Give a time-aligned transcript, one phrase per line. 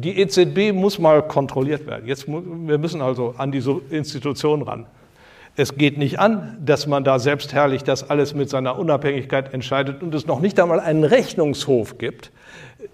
[0.00, 2.06] die EZB muss mal kontrolliert werden.
[2.06, 4.86] Jetzt, wir müssen also an die Institution ran.
[5.56, 10.14] Es geht nicht an, dass man da selbstherrlich das alles mit seiner Unabhängigkeit entscheidet und
[10.14, 12.30] es noch nicht einmal einen Rechnungshof gibt,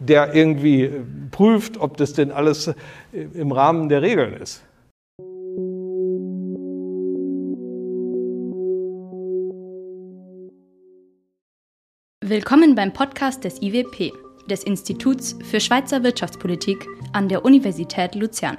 [0.01, 0.91] der irgendwie
[1.31, 2.75] prüft, ob das denn alles
[3.13, 4.65] im Rahmen der Regeln ist.
[12.25, 14.13] Willkommen beim Podcast des IWP,
[14.47, 18.59] des Instituts für Schweizer Wirtschaftspolitik an der Universität Luzern.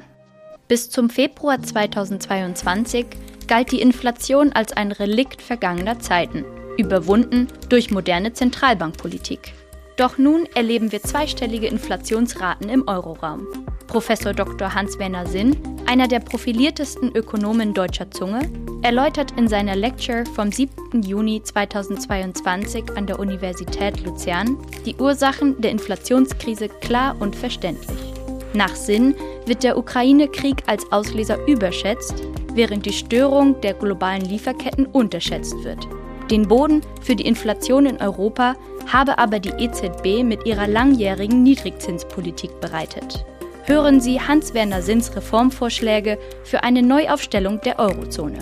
[0.68, 3.06] Bis zum Februar 2022
[3.48, 6.44] galt die Inflation als ein Relikt vergangener Zeiten,
[6.78, 9.54] überwunden durch moderne Zentralbankpolitik.
[9.98, 13.48] Doch nun erleben wir zweistellige Inflationsraten im Euroraum.
[13.88, 14.76] Professor Dr.
[14.76, 18.42] Hans-Werner Sinn, einer der profiliertesten Ökonomen deutscher Zunge,
[18.84, 21.02] erläutert in seiner Lecture vom 7.
[21.02, 28.14] Juni 2022 an der Universität Luzern die Ursachen der Inflationskrise klar und verständlich.
[28.54, 29.16] Nach Sinn
[29.48, 32.22] wird der Ukraine-Krieg als Auslöser überschätzt,
[32.54, 35.88] während die Störung der globalen Lieferketten unterschätzt wird.
[36.30, 38.56] Den Boden für die Inflation in Europa
[38.92, 43.26] habe aber die EZB mit ihrer langjährigen Niedrigzinspolitik bereitet.
[43.64, 48.40] Hören Sie Hans-Werner Sinns Reformvorschläge für eine Neuaufstellung der Eurozone.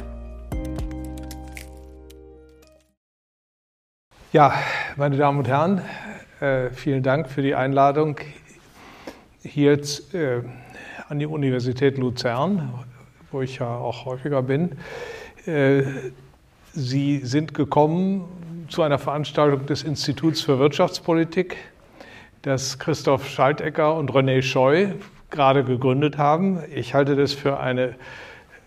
[4.33, 4.55] Ja,
[4.95, 5.81] meine Damen und Herren,
[6.39, 8.19] äh, vielen Dank für die Einladung
[9.43, 9.73] hier
[10.13, 10.41] äh,
[11.07, 12.83] an die Universität Luzern,
[13.31, 14.75] wo ich ja auch häufiger bin.
[16.77, 18.25] Sie sind gekommen
[18.67, 21.55] zu einer Veranstaltung des Instituts für Wirtschaftspolitik,
[22.41, 24.87] das Christoph Schaltecker und René Scheu
[25.29, 26.59] gerade gegründet haben.
[26.75, 27.95] Ich halte das für eine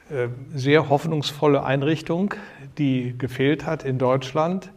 [0.08, 2.32] äh, sehr hoffnungsvolle Einrichtung,
[2.78, 4.72] die gefehlt hat in Deutschland,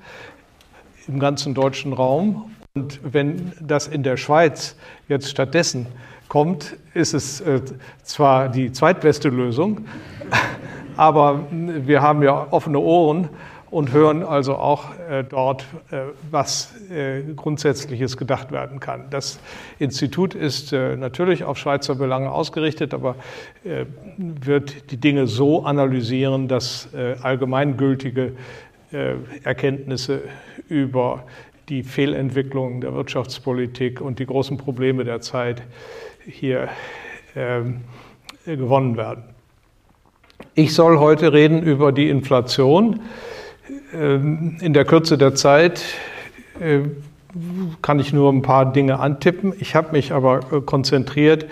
[1.07, 2.51] im ganzen deutschen Raum.
[2.73, 4.75] Und wenn das in der Schweiz
[5.07, 5.87] jetzt stattdessen
[6.27, 7.61] kommt, ist es äh,
[8.03, 9.85] zwar die zweitbeste Lösung,
[10.97, 13.29] aber wir haben ja offene Ohren
[13.71, 19.05] und hören also auch äh, dort, äh, was äh, Grundsätzliches gedacht werden kann.
[19.09, 19.39] Das
[19.79, 23.15] Institut ist äh, natürlich auf Schweizer Belange ausgerichtet, aber
[23.63, 23.85] äh,
[24.17, 28.33] wird die Dinge so analysieren, dass äh, allgemeingültige
[29.43, 30.23] Erkenntnisse
[30.67, 31.23] über
[31.69, 35.61] die Fehlentwicklung der Wirtschaftspolitik und die großen Probleme der Zeit
[36.25, 36.67] hier
[37.33, 37.85] ähm,
[38.45, 39.23] gewonnen werden.
[40.53, 42.99] Ich soll heute reden über die Inflation.
[43.93, 45.81] Ähm, in der Kürze der Zeit
[46.59, 46.79] äh,
[47.81, 49.53] kann ich nur ein paar Dinge antippen.
[49.59, 51.45] Ich habe mich aber äh, konzentriert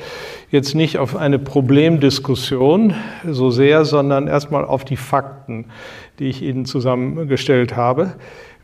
[0.51, 2.93] jetzt nicht auf eine Problemdiskussion
[3.25, 5.67] so sehr, sondern erstmal auf die Fakten,
[6.19, 8.15] die ich Ihnen zusammengestellt habe,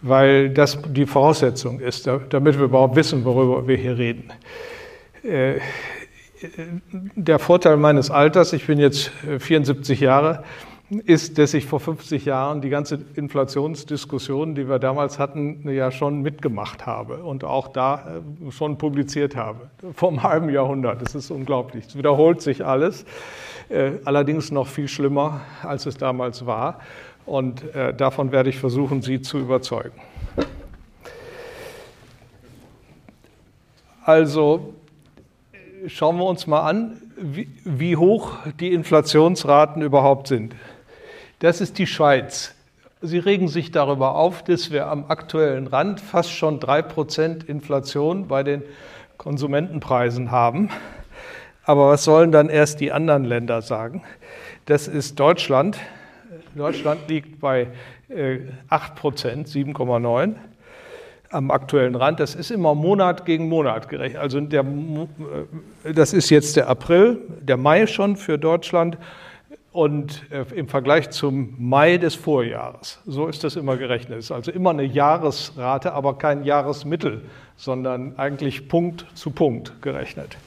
[0.02, 4.34] weil das die Voraussetzung ist, damit wir überhaupt wissen, worüber wir hier reden.
[6.46, 6.82] Äh,
[7.16, 10.44] der Vorteil meines Alters, ich bin jetzt 74 Jahre,
[10.90, 16.22] ist, dass ich vor 50 Jahren die ganze Inflationsdiskussion, die wir damals hatten, ja schon
[16.22, 19.70] mitgemacht habe und auch da äh, schon publiziert habe.
[19.96, 21.02] Vor einem halben Jahrhundert.
[21.02, 21.86] Das ist unglaublich.
[21.88, 23.06] Es wiederholt sich alles.
[23.70, 26.80] Äh, allerdings noch viel schlimmer, als es damals war.
[27.26, 30.00] Und äh, davon werde ich versuchen, Sie zu überzeugen.
[34.04, 34.76] Also
[35.88, 40.56] schauen wir uns mal an, wie, hoch die Inflationsraten überhaupt sind.
[41.40, 42.54] Das ist die Schweiz.
[43.02, 48.44] Sie regen sich darüber auf, dass wir am aktuellen Rand fast schon 3% Inflation bei
[48.44, 48.64] den
[49.18, 50.70] Konsumentenpreisen haben.
[51.64, 54.04] Aber was sollen dann erst die anderen Länder sagen?
[54.66, 55.80] Das ist Deutschland.
[56.56, 57.68] Deutschland liegt bei
[58.10, 60.36] 8% 7,9
[61.32, 62.20] am aktuellen Rand.
[62.20, 64.22] Das ist immer Monat gegen Monat gerechnet.
[64.22, 64.62] Also der,
[65.84, 68.98] äh, das ist jetzt der April, der Mai schon für Deutschland
[69.72, 73.02] und äh, im Vergleich zum Mai des Vorjahres.
[73.06, 74.20] So ist das immer gerechnet.
[74.20, 77.24] Es ist also immer eine Jahresrate, aber kein Jahresmittel,
[77.58, 80.38] sondern eigentlich Punkt zu Punkt gerechnet.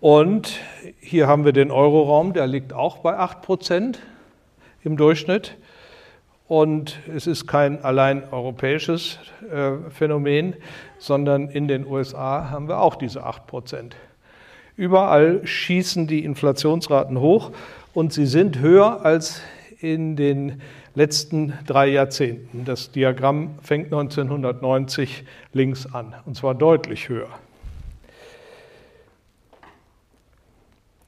[0.00, 0.60] Und
[1.00, 3.98] hier haben wir den Euroraum, der liegt auch bei 8 Prozent
[4.82, 5.56] im Durchschnitt.
[6.48, 9.18] Und es ist kein allein europäisches
[9.50, 10.54] äh, Phänomen,
[10.98, 13.96] sondern in den USA haben wir auch diese 8 Prozent.
[14.76, 17.50] Überall schießen die Inflationsraten hoch
[17.94, 19.40] und sie sind höher als
[19.80, 20.60] in den
[20.94, 22.64] letzten drei Jahrzehnten.
[22.64, 27.28] Das Diagramm fängt 1990 links an, und zwar deutlich höher.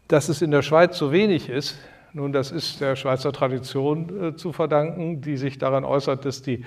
[0.08, 1.78] Dass es in der Schweiz so wenig ist,
[2.12, 6.64] nun, das ist der Schweizer Tradition äh, zu verdanken, die sich daran äußert, dass die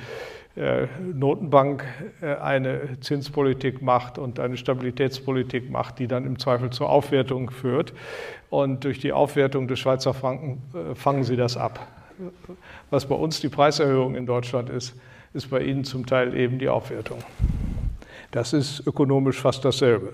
[0.55, 1.85] äh, Notenbank
[2.21, 7.93] äh, eine Zinspolitik macht und eine Stabilitätspolitik macht, die dann im Zweifel zur Aufwertung führt.
[8.49, 11.87] Und durch die Aufwertung des Schweizer Franken äh, fangen sie das ab.
[12.89, 14.93] Was bei uns die Preiserhöhung in Deutschland ist,
[15.33, 17.19] ist bei ihnen zum Teil eben die Aufwertung.
[18.31, 20.13] Das ist ökonomisch fast dasselbe.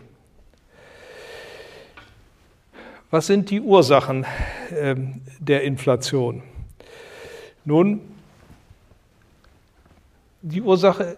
[3.09, 4.25] Was sind die Ursachen
[4.69, 6.43] ähm, der Inflation?
[7.63, 8.01] Nun,
[10.41, 11.17] die Ursache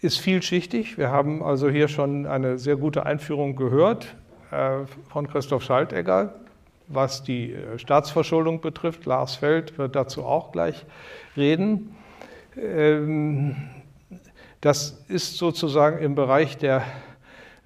[0.00, 0.96] ist vielschichtig.
[0.96, 4.16] Wir haben also hier schon eine sehr gute Einführung gehört
[4.50, 6.32] äh, von Christoph Schaltegger,
[6.86, 9.04] was die äh, Staatsverschuldung betrifft.
[9.04, 10.86] Lars Feld wird dazu auch gleich
[11.36, 11.94] reden.
[12.56, 13.54] Ähm,
[14.62, 16.84] das ist sozusagen im Bereich der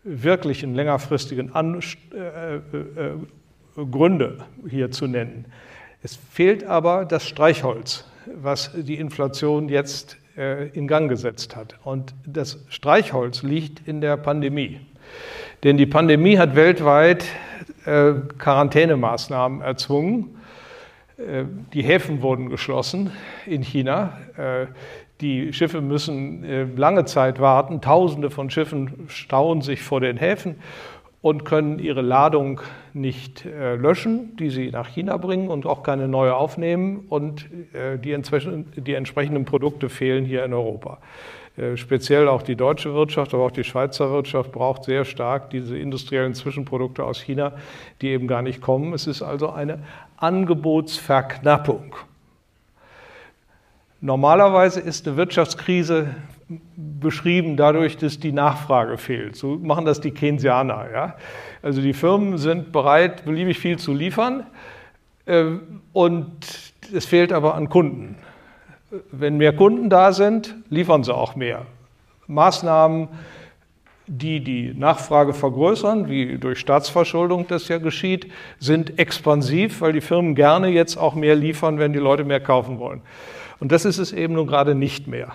[0.02, 2.58] wirklichen längerfristigen äh,
[3.76, 4.38] Gründe
[4.68, 5.46] hier zu nennen.
[6.02, 11.76] Es fehlt aber das Streichholz, was die Inflation jetzt äh, in Gang gesetzt hat.
[11.84, 14.80] Und das Streichholz liegt in der Pandemie.
[15.62, 17.24] Denn die Pandemie hat weltweit
[17.84, 20.36] äh, Quarantänemaßnahmen erzwungen.
[21.18, 23.12] Äh, die Häfen wurden geschlossen
[23.46, 24.18] in China.
[25.20, 27.80] Die Schiffe müssen lange Zeit warten.
[27.80, 30.56] Tausende von Schiffen stauen sich vor den Häfen
[31.22, 32.60] und können ihre Ladung
[32.92, 37.06] nicht äh, löschen, die sie nach China bringen und auch keine neue aufnehmen.
[37.08, 38.20] Und äh, die,
[38.76, 40.98] die, entsprechenden Produkte fehlen hier in Europa.
[41.56, 45.78] Äh, speziell auch die deutsche Wirtschaft, aber auch die Schweizer Wirtschaft braucht sehr stark diese
[45.78, 47.52] industriellen Zwischenprodukte aus China,
[48.00, 48.92] die eben gar nicht kommen.
[48.92, 49.78] Es ist also eine
[50.16, 51.94] Angebotsverknappung.
[54.00, 56.16] Normalerweise ist eine Wirtschaftskrise
[56.76, 59.36] beschrieben dadurch, dass die Nachfrage fehlt.
[59.36, 60.86] So machen das die Keynesianer.
[60.92, 61.16] Ja?
[61.62, 64.46] Also die Firmen sind bereit, beliebig viel zu liefern
[65.26, 65.44] äh,
[65.92, 68.16] und es fehlt aber an Kunden.
[69.10, 71.66] Wenn mehr Kunden da sind, liefern sie auch mehr.
[72.26, 73.08] Maßnahmen,
[74.06, 80.34] die die Nachfrage vergrößern, wie durch Staatsverschuldung das ja geschieht, sind expansiv, weil die Firmen
[80.34, 83.00] gerne jetzt auch mehr liefern, wenn die Leute mehr kaufen wollen.
[83.60, 85.32] Und das ist es eben nun gerade nicht mehr.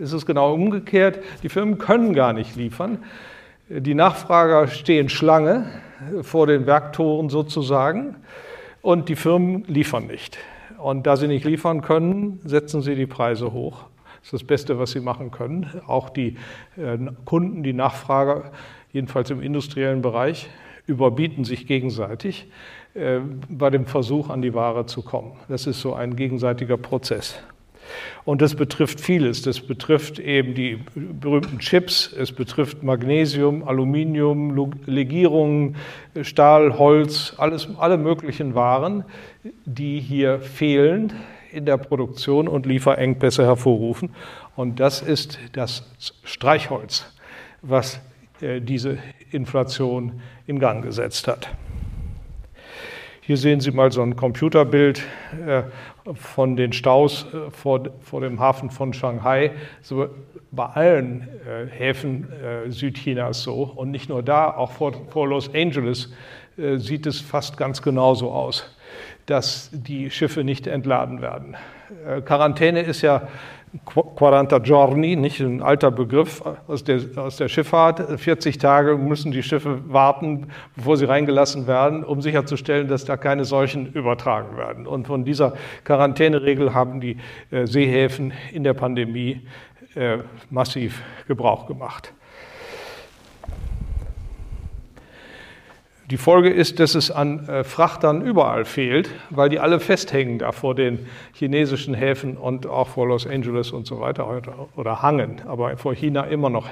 [0.00, 1.18] Es ist genau umgekehrt.
[1.42, 2.98] Die Firmen können gar nicht liefern.
[3.68, 5.66] Die Nachfrager stehen Schlange
[6.22, 8.14] vor den Werktoren sozusagen
[8.80, 10.38] und die Firmen liefern nicht.
[10.78, 13.86] Und da sie nicht liefern können, setzen sie die Preise hoch.
[14.20, 15.68] Das ist das Beste, was sie machen können.
[15.88, 16.36] Auch die
[16.76, 18.52] äh, Kunden, die Nachfrager,
[18.92, 20.48] jedenfalls im industriellen Bereich,
[20.86, 22.46] überbieten sich gegenseitig
[22.94, 23.18] äh,
[23.48, 25.32] bei dem Versuch, an die Ware zu kommen.
[25.48, 27.42] Das ist so ein gegenseitiger Prozess.
[28.24, 29.42] Und das betrifft vieles.
[29.42, 35.76] Das betrifft eben die berühmten Chips, es betrifft Magnesium, Aluminium, Legierungen,
[36.22, 39.04] Stahl, Holz, alles, alle möglichen Waren,
[39.64, 41.12] die hier fehlen
[41.52, 44.10] in der Produktion und Lieferengpässe hervorrufen.
[44.56, 45.84] Und das ist das
[46.24, 47.06] Streichholz,
[47.62, 48.00] was
[48.40, 48.98] äh, diese
[49.30, 51.48] Inflation in Gang gesetzt hat.
[53.20, 55.02] Hier sehen Sie mal so ein Computerbild
[55.46, 55.64] äh,
[56.14, 59.52] von den Staus äh, vor, vor dem Hafen von Shanghai.
[59.82, 60.08] So
[60.50, 62.28] bei allen äh, Häfen
[62.68, 63.62] Südchinas so.
[63.62, 66.12] Und nicht nur da, auch vor, vor Los Angeles
[66.56, 68.74] sieht es fast ganz genauso aus,
[69.26, 71.56] dass die Schiffe nicht entladen werden.
[72.24, 73.28] Quarantäne ist ja
[74.16, 78.20] 40 giorni, nicht ein alter Begriff aus der, aus der Schifffahrt.
[78.20, 83.44] 40 Tage müssen die Schiffe warten, bevor sie reingelassen werden, um sicherzustellen, dass da keine
[83.44, 84.86] Seuchen übertragen werden.
[84.86, 87.16] Und von dieser Quarantäneregel haben die
[87.50, 89.46] äh, Seehäfen in der Pandemie
[89.94, 90.18] äh,
[90.50, 92.12] massiv Gebrauch gemacht.
[96.10, 100.52] Die Folge ist, dass es an äh, Frachtern überall fehlt, weil die alle festhängen da
[100.52, 101.00] vor den
[101.34, 104.26] chinesischen Häfen und auch vor Los Angeles und so weiter
[104.74, 106.66] oder, hangen, aber vor China immer noch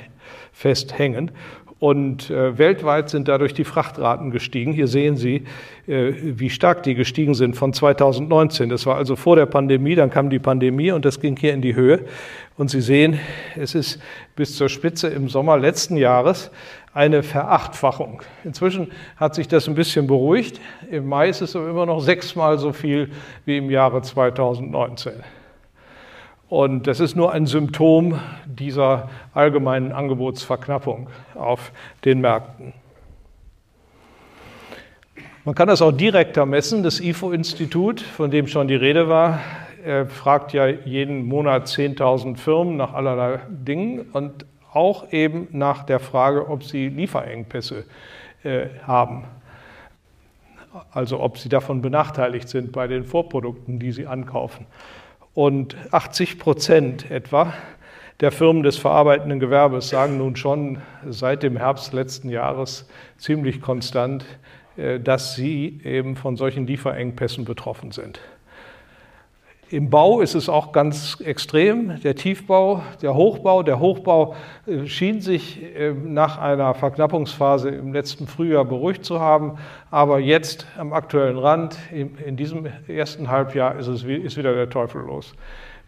[0.52, 1.32] festhängen.
[1.78, 4.72] Und äh, weltweit sind dadurch die Frachtraten gestiegen.
[4.72, 5.44] Hier sehen Sie,
[5.86, 8.70] äh, wie stark die gestiegen sind von 2019.
[8.70, 11.60] Das war also vor der Pandemie, dann kam die Pandemie und das ging hier in
[11.60, 12.06] die Höhe.
[12.56, 13.20] Und Sie sehen,
[13.54, 14.00] es ist
[14.34, 16.50] bis zur Spitze im Sommer letzten Jahres
[16.96, 18.22] eine Verachtfachung.
[18.42, 20.60] Inzwischen hat sich das ein bisschen beruhigt.
[20.90, 23.10] Im Mai ist es aber immer noch sechsmal so viel
[23.44, 25.12] wie im Jahre 2019.
[26.48, 31.70] Und das ist nur ein Symptom dieser allgemeinen Angebotsverknappung auf
[32.04, 32.72] den Märkten.
[35.44, 36.82] Man kann das auch direkter messen.
[36.82, 39.40] Das IFO-Institut, von dem schon die Rede war,
[40.08, 46.48] fragt ja jeden Monat 10.000 Firmen nach allerlei Dingen und auch eben nach der Frage,
[46.48, 47.84] ob sie Lieferengpässe
[48.44, 49.24] äh, haben.
[50.92, 54.66] Also ob sie davon benachteiligt sind bei den Vorprodukten, die sie ankaufen.
[55.32, 57.54] Und 80 Prozent etwa
[58.20, 64.24] der Firmen des verarbeitenden Gewerbes sagen nun schon seit dem Herbst letzten Jahres ziemlich konstant,
[64.76, 68.20] äh, dass sie eben von solchen Lieferengpässen betroffen sind.
[69.68, 73.64] Im Bau ist es auch ganz extrem, der Tiefbau, der Hochbau.
[73.64, 79.58] Der Hochbau äh, schien sich äh, nach einer Verknappungsphase im letzten Frühjahr beruhigt zu haben,
[79.90, 85.02] aber jetzt am aktuellen Rand, in diesem ersten Halbjahr, ist, es, ist wieder der Teufel
[85.02, 85.34] los.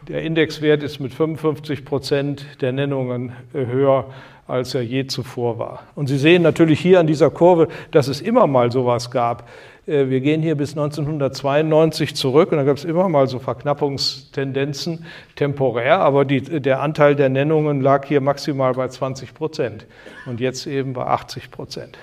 [0.07, 4.07] Der Indexwert ist mit 55 Prozent der Nennungen höher
[4.49, 5.83] als er je zuvor war.
[5.95, 9.47] Und Sie sehen natürlich hier an dieser Kurve, dass es immer mal sowas gab.
[9.87, 15.05] Äh, wir gehen hier bis 1992 zurück und da gab es immer mal so Verknappungstendenzen
[15.37, 19.87] temporär, aber die, der Anteil der Nennungen lag hier maximal bei 20 Prozent
[20.25, 21.99] und jetzt eben bei 80 Prozent.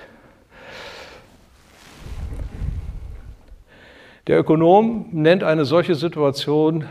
[4.28, 6.84] Der Ökonom nennt eine solche Situation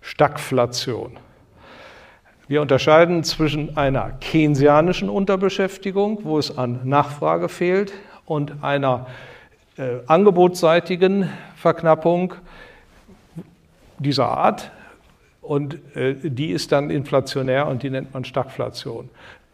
[0.00, 1.18] Stagflation.
[2.48, 7.92] Wir unterscheiden zwischen einer keynesianischen Unterbeschäftigung, wo es an Nachfrage fehlt,
[8.24, 9.06] und einer
[9.76, 12.34] äh, angebotsseitigen Verknappung
[13.98, 14.70] dieser Art.
[15.40, 19.08] Und äh, die ist dann inflationär und die nennt man Stagflation.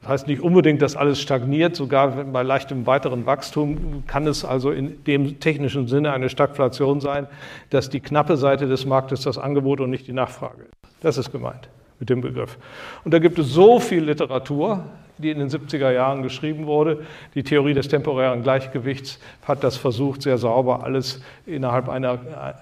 [0.04, 4.70] Das heißt nicht unbedingt, dass alles stagniert, sogar bei leichtem weiteren Wachstum kann es also
[4.70, 7.26] in dem technischen Sinne eine Stagflation sein,
[7.70, 10.92] dass die knappe Seite des Marktes das Angebot und nicht die Nachfrage ist.
[11.00, 11.70] Das ist gemeint
[12.00, 12.58] mit dem Begriff.
[13.04, 14.84] Und da gibt es so viel Literatur,
[15.16, 17.06] die in den 70er Jahren geschrieben wurde.
[17.34, 19.18] Die Theorie des temporären Gleichgewichts
[19.48, 22.18] hat das versucht, sehr sauber alles innerhalb einer,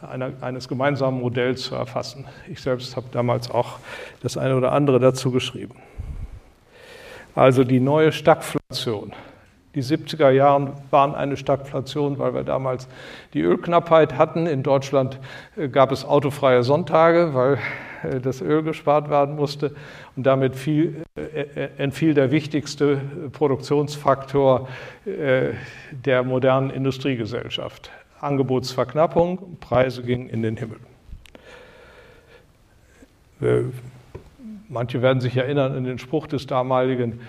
[0.09, 2.25] einer, eines gemeinsamen Modells zu erfassen.
[2.49, 3.81] Ich selbst habe damals auch
[4.23, 5.75] das eine oder andere dazu geschrieben.
[7.35, 9.13] Also die neue Stagflation.
[9.75, 12.89] Die 70er Jahre waren eine Stagflation, weil wir damals
[13.33, 14.47] die Ölknappheit hatten.
[14.47, 15.19] In Deutschland
[15.57, 17.59] äh, gab es autofreie Sonntage, weil
[18.03, 19.75] äh, das Öl gespart werden musste.
[20.15, 23.01] Und damit fiel, äh, entfiel der wichtigste
[23.33, 24.69] Produktionsfaktor
[25.07, 27.91] der modernen Industriegesellschaft.
[28.21, 30.79] Angebotsverknappung, Preise gingen in den Himmel.
[34.73, 37.21] Manche werden sich erinnern an den Spruch des damaligen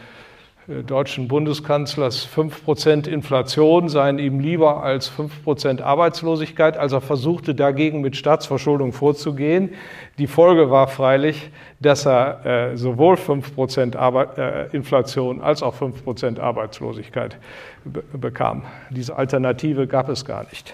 [0.69, 7.99] äh, deutschen Bundeskanzlers 5% Inflation seien ihm lieber als 5% Arbeitslosigkeit, als er versuchte dagegen
[7.99, 9.71] mit Staatsverschuldung vorzugehen.
[10.17, 11.49] Die Folge war freilich,
[11.81, 17.37] dass er äh, sowohl 5% Arbeit, äh, Inflation als auch 5% Arbeitslosigkeit
[17.83, 18.63] be bekam.
[18.89, 20.73] Diese Alternative gab es gar nicht.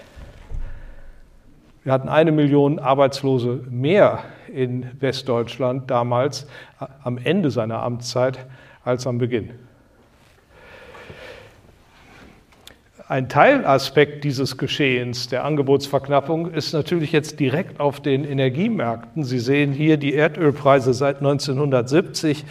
[1.82, 6.46] Wir hatten eine Million Arbeitslose mehr in Westdeutschland damals
[7.02, 8.46] am Ende seiner Amtszeit
[8.84, 9.50] als am Beginn.
[13.10, 19.24] Ein Teilaspekt dieses Geschehens der Angebotsverknappung ist natürlich jetzt direkt auf den Energiemärkten.
[19.24, 22.44] Sie sehen hier die Erdölpreise seit 1970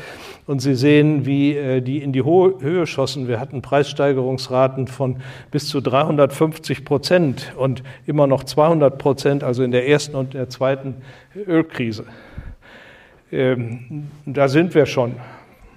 [0.48, 3.30] und Sie sehen, wie äh, die in die Höhe schossen.
[3.30, 9.72] Wir hatten Preissteigerungsraten von bis zu 350 Prozent und immer noch 200 Prozent, also in
[9.72, 10.96] der ersten und der zweiten
[11.48, 12.04] Ölkrise.
[13.32, 15.16] Ähm, da sind wir schon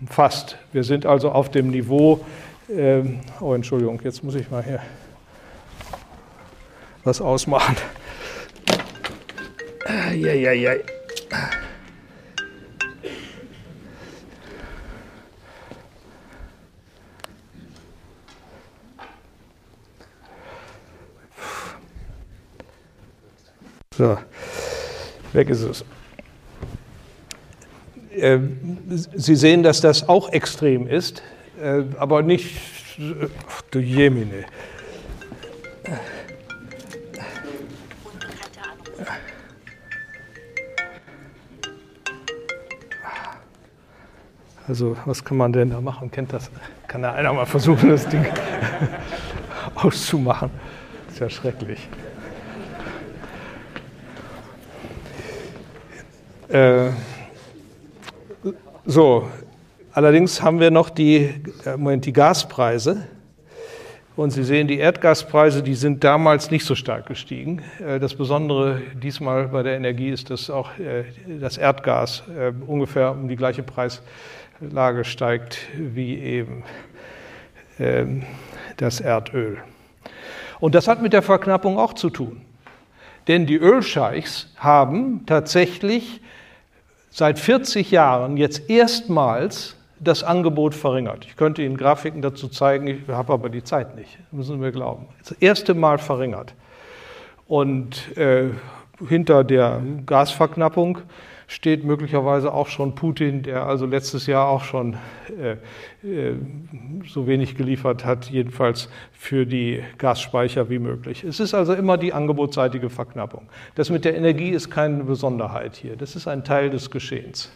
[0.09, 0.59] fast.
[0.73, 2.25] Wir sind also auf dem Niveau
[2.73, 4.81] ähm, oh, Entschuldigung, jetzt muss ich mal hier
[7.05, 7.77] was ausmachen.
[10.15, 10.73] Ja, ja, ja.
[23.97, 24.19] So,
[25.33, 25.85] weg ist es.
[28.15, 28.79] Ähm,
[29.15, 31.23] Sie sehen, dass das auch extrem ist.
[31.61, 32.57] Äh, aber nicht,
[33.49, 34.45] ach, du Jemine.
[44.69, 46.11] Also, was kann man denn da machen?
[46.11, 46.51] Kennt das?
[46.87, 48.25] Kann da einer mal versuchen, das Ding
[49.75, 50.51] auszumachen?
[51.11, 51.89] ist ja schrecklich.
[56.49, 56.91] Äh,
[58.87, 59.29] so,
[59.95, 61.35] Allerdings haben wir noch die,
[61.67, 63.09] äh, Moment, die Gaspreise.
[64.17, 67.61] Und Sie sehen, die Erdgaspreise, die sind damals nicht so stark gestiegen.
[67.79, 71.05] Äh, das Besondere diesmal bei der Energie ist, dass auch äh,
[71.39, 72.23] das Erdgas
[72.67, 76.65] ungefähr um die gleiche Preislage steigt wie eben
[77.79, 78.23] ähm,
[78.79, 79.59] das Erdöl.
[80.59, 82.41] Und das hat mit der Verknappung auch zu tun.
[83.29, 86.23] Denn die Ölscheichs haben tatsächlich
[87.11, 91.27] seit 40 Jahren jetzt erstmals das Angebot verringert.
[91.27, 94.73] Ich könnte Ihnen Grafiken dazu zeigen, ich habe aber die Zeit nicht, müssen Sie mir
[94.73, 95.07] glauben.
[95.19, 96.55] Das erste Mal verringert.
[97.47, 98.51] Und äh,
[99.09, 100.99] hinter der Gasverknappung
[101.47, 104.97] steht möglicherweise auch schon Putin, der also letztes Jahr auch schon
[105.39, 105.53] äh,
[106.07, 106.35] äh,
[107.07, 111.25] so wenig geliefert hat, jedenfalls für die Gasspeicher wie möglich.
[111.25, 113.49] Es ist also immer die angebotsseitige Verknappung.
[113.75, 115.97] Das mit der Energie ist keine Besonderheit hier.
[115.97, 117.53] Das ist ein Teil des Geschehens.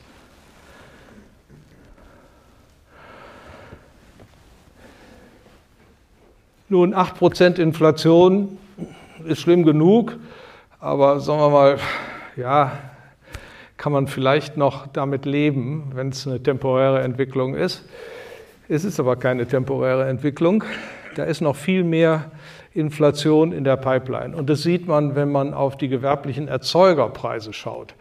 [6.69, 8.59] Nun, 8% Inflation
[9.25, 10.17] ist schlimm genug,
[10.81, 11.79] aber sagen wir mal,
[12.37, 12.73] ja,
[13.77, 17.85] kann man vielleicht noch damit leben, wenn es eine temporäre Entwicklung ist.
[18.69, 20.65] Es ist aber keine temporäre Entwicklung.
[21.15, 22.33] Da ist noch viel mehr
[22.75, 24.37] Inflation in der Pipeline.
[24.37, 27.95] Und das sieht man, wenn man auf die gewerblichen Erzeugerpreise schaut.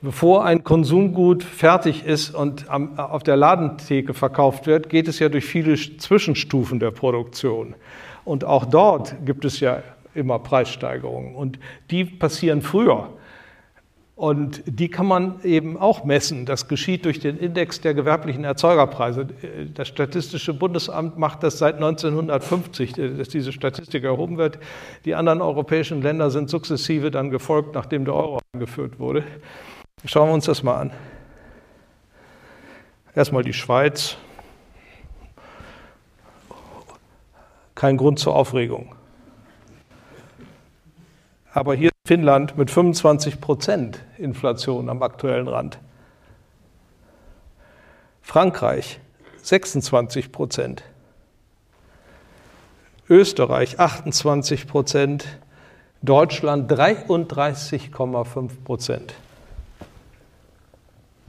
[0.00, 5.44] Bevor ein Konsumgut fertig ist und auf der Ladentheke verkauft wird, geht es ja durch
[5.44, 7.74] viele Zwischenstufen der Produktion.
[8.24, 9.82] Und auch dort gibt es ja
[10.14, 11.34] immer Preissteigerungen.
[11.34, 11.58] Und
[11.90, 13.08] die passieren früher.
[14.14, 16.44] Und die kann man eben auch messen.
[16.44, 19.28] Das geschieht durch den Index der gewerblichen Erzeugerpreise.
[19.74, 24.58] Das Statistische Bundesamt macht das seit 1950, dass diese Statistik erhoben wird.
[25.04, 29.24] Die anderen europäischen Länder sind sukzessive dann gefolgt, nachdem der Euro eingeführt wurde.
[30.04, 30.92] Schauen wir uns das mal an.
[33.14, 34.16] Erstmal die Schweiz.
[37.74, 38.94] Kein Grund zur Aufregung.
[41.52, 45.78] Aber hier Finnland mit 25 Prozent Inflation am aktuellen Rand.
[48.22, 49.00] Frankreich
[49.42, 50.84] 26 Prozent.
[53.08, 55.26] Österreich 28 Prozent.
[56.02, 59.14] Deutschland 33,5 Prozent.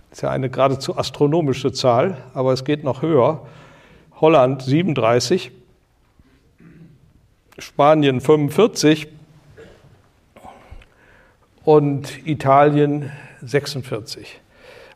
[0.09, 3.45] Das ist ja eine geradezu astronomische Zahl, aber es geht noch höher.
[4.19, 5.51] Holland 37,
[7.57, 9.07] Spanien 45,
[11.63, 13.11] und Italien
[13.41, 14.41] 46.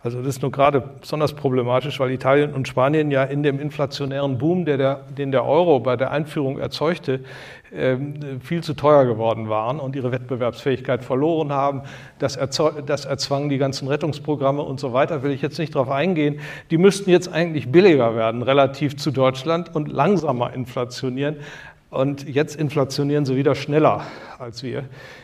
[0.02, 4.38] Also das ist nur gerade besonders problematisch, weil Italien und Spanien ja in dem inflationären
[4.38, 7.22] Boom, der der, den der Euro bei der Einführung erzeugte,
[8.42, 11.82] viel zu teuer geworden waren und ihre Wettbewerbsfähigkeit verloren haben.
[12.20, 12.38] Das,
[12.86, 16.40] das erzwang die ganzen Rettungsprogramme und so weiter, will ich jetzt nicht darauf eingehen.
[16.70, 21.38] Die müssten jetzt eigentlich billiger werden relativ zu Deutschland und langsamer inflationieren.
[21.90, 24.06] Und jetzt inflationieren sie wieder schneller
[24.40, 24.80] als wir,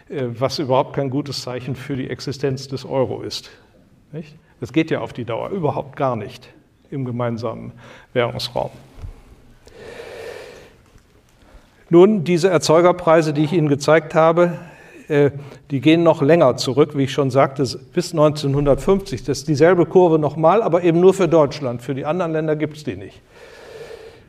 [0.09, 3.49] äh, was überhaupt kein gutes Zeichen für die Existenz des Euro ist.
[4.11, 4.35] Nicht?
[4.59, 6.49] Das geht ja auf die Dauer überhaupt gar nicht
[6.91, 7.71] im gemeinsamen
[8.13, 8.71] Währungsraum.
[11.91, 14.59] Nun, diese Erzeugerpreise, die ich Ihnen gezeigt habe,
[15.07, 15.31] äh,
[15.71, 19.23] die gehen noch länger zurück, wie ich schon sagte, bis 1950.
[19.23, 21.81] Das ist dieselbe Kurve nochmal, aber eben nur für Deutschland.
[21.81, 23.19] Für die anderen Länder gibt es die nicht.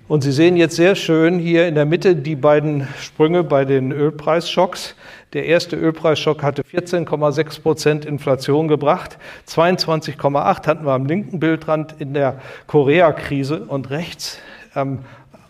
[0.09, 3.93] Und Sie sehen jetzt sehr schön hier in der Mitte die beiden Sprünge bei den
[3.93, 4.97] Ölpreisschocks.
[5.35, 9.19] Der erste Ölpreisschock hatte 14,6 Prozent Inflation gebracht.
[9.47, 14.39] 22,8 hatten wir am linken Bildrand in der Korea-Krise und rechts
[14.75, 15.01] am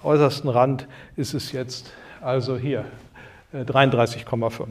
[0.03, 2.85] äußersten Rand ist es jetzt also hier
[3.55, 4.63] 33,5.
[4.63, 4.67] Äh,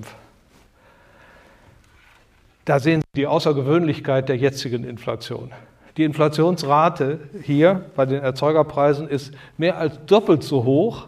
[2.66, 5.52] da sehen Sie die Außergewöhnlichkeit der jetzigen Inflation.
[5.98, 11.08] Die Inflationsrate hier bei den Erzeugerpreisen ist mehr als doppelt so hoch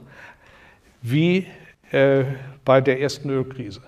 [1.01, 1.47] wie
[1.91, 2.23] äh,
[2.65, 3.81] bei der ersten Ölkrise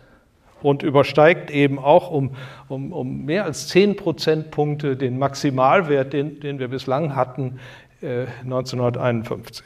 [0.61, 2.35] und übersteigt eben auch um,
[2.69, 7.59] um, um mehr als 10 Prozentpunkte den Maximalwert, den, den wir bislang hatten
[8.01, 9.65] äh, 1951.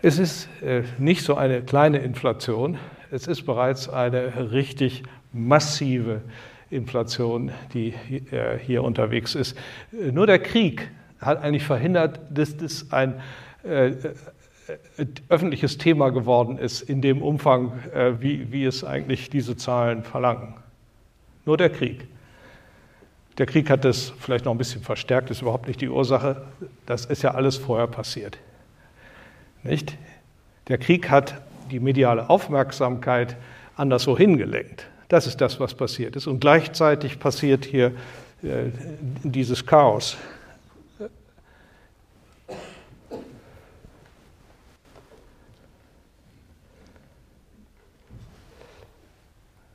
[0.00, 2.78] Es ist äh, nicht so eine kleine Inflation,
[3.10, 6.20] es ist bereits eine richtig massive
[6.70, 7.50] Inflation.
[7.74, 7.94] Die
[8.30, 9.58] äh, hier unterwegs ist.
[9.92, 10.88] Äh, nur der Krieg
[11.20, 13.20] hat eigentlich verhindert, dass das ein
[15.28, 17.72] öffentliches Thema geworden ist in dem Umfang,
[18.20, 20.54] wie, wie es eigentlich diese Zahlen verlangen.
[21.44, 22.06] Nur der Krieg.
[23.36, 26.46] Der Krieg hat das vielleicht noch ein bisschen verstärkt, ist überhaupt nicht die Ursache.
[26.86, 28.38] Das ist ja alles vorher passiert.
[29.62, 29.96] Nicht?
[30.68, 31.40] Der Krieg hat
[31.70, 33.36] die mediale Aufmerksamkeit
[33.76, 34.86] anderswo hingelenkt.
[35.08, 36.26] Das ist das, was passiert ist.
[36.26, 37.92] Und gleichzeitig passiert hier
[38.42, 38.70] äh,
[39.22, 40.16] dieses Chaos.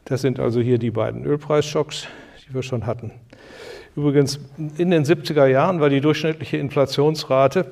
[0.05, 2.07] Das sind also hier die beiden Ölpreisschocks,
[2.45, 3.11] die wir schon hatten.
[3.95, 4.39] Übrigens,
[4.77, 7.71] in den 70er Jahren war die durchschnittliche Inflationsrate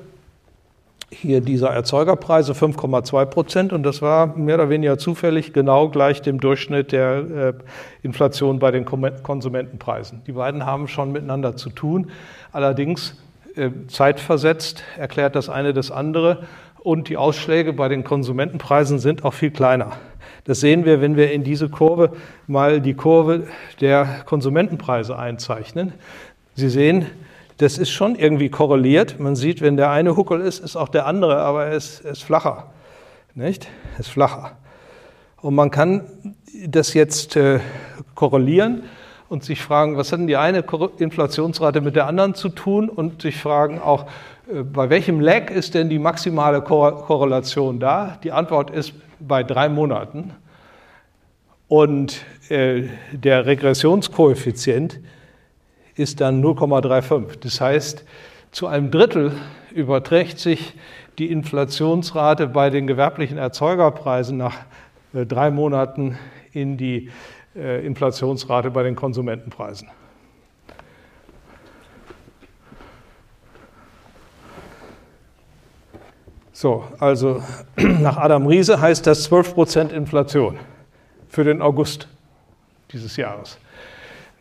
[1.12, 6.40] hier dieser Erzeugerpreise 5,2 Prozent und das war mehr oder weniger zufällig genau gleich dem
[6.40, 7.52] Durchschnitt der äh,
[8.02, 10.22] Inflation bei den Konsumentenpreisen.
[10.26, 12.10] Die beiden haben schon miteinander zu tun,
[12.50, 13.22] allerdings
[13.54, 16.44] äh, zeitversetzt erklärt das eine das andere
[16.80, 19.92] und die Ausschläge bei den Konsumentenpreisen sind auch viel kleiner.
[20.44, 22.12] Das sehen wir, wenn wir in diese Kurve
[22.46, 23.44] mal die Kurve
[23.80, 25.92] der Konsumentenpreise einzeichnen.
[26.54, 27.06] Sie sehen,
[27.62, 29.20] das ist schon irgendwie korreliert.
[29.20, 32.24] Man sieht, wenn der eine Huckel ist, ist auch der andere, aber er ist, ist
[32.24, 32.72] flacher.
[33.34, 33.68] Nicht?
[33.94, 34.56] Er ist flacher.
[35.40, 36.34] Und man kann
[36.66, 37.60] das jetzt äh,
[38.14, 38.82] korrelieren
[39.28, 40.64] und sich fragen, was hat denn die eine
[40.98, 44.06] Inflationsrate mit der anderen zu tun und sich fragen auch,
[44.52, 48.18] äh, bei welchem Lag ist denn die maximale Korrelation da?
[48.24, 50.34] Die Antwort ist bei drei Monaten.
[51.68, 54.98] Und äh, der Regressionskoeffizient
[55.94, 57.40] ist dann 0,35.
[57.40, 58.04] Das heißt,
[58.50, 59.32] zu einem Drittel
[59.72, 60.74] überträgt sich
[61.18, 64.56] die Inflationsrate bei den gewerblichen Erzeugerpreisen nach
[65.14, 66.18] äh, drei Monaten
[66.52, 67.10] in die
[67.54, 69.88] äh, Inflationsrate bei den Konsumentenpreisen.
[76.52, 77.42] So, also
[77.76, 80.58] nach Adam Riese heißt das 12% Inflation
[81.28, 82.08] für den August
[82.92, 83.58] dieses Jahres.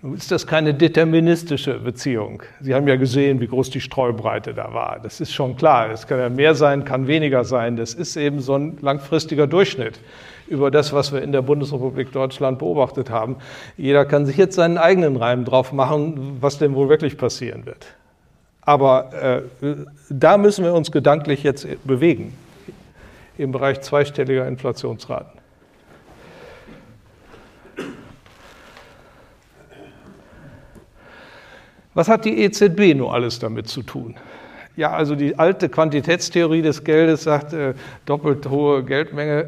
[0.03, 2.41] Nun ist das keine deterministische Beziehung.
[2.59, 4.99] Sie haben ja gesehen, wie groß die Streubreite da war.
[5.01, 5.91] Das ist schon klar.
[5.91, 7.75] Es kann ja mehr sein, kann weniger sein.
[7.75, 9.99] Das ist eben so ein langfristiger Durchschnitt
[10.47, 13.35] über das, was wir in der Bundesrepublik Deutschland beobachtet haben.
[13.77, 17.85] Jeder kann sich jetzt seinen eigenen Reim drauf machen, was denn wohl wirklich passieren wird.
[18.61, 19.75] Aber äh,
[20.09, 22.33] da müssen wir uns gedanklich jetzt bewegen
[23.37, 25.40] im Bereich zweistelliger Inflationsraten.
[31.93, 34.15] Was hat die EZB nur alles damit zu tun?
[34.77, 37.73] Ja, also die alte Quantitätstheorie des Geldes sagt, äh,
[38.05, 39.41] doppelt hohe Geldmenge,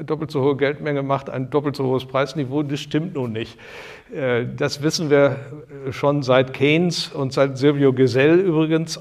[0.00, 2.62] äh, doppelt so hohe Geldmenge macht ein doppelt so hohes Preisniveau.
[2.62, 3.58] Das stimmt nun nicht.
[4.14, 5.36] Äh, das wissen wir
[5.90, 9.00] schon seit Keynes und seit Silvio Gesell übrigens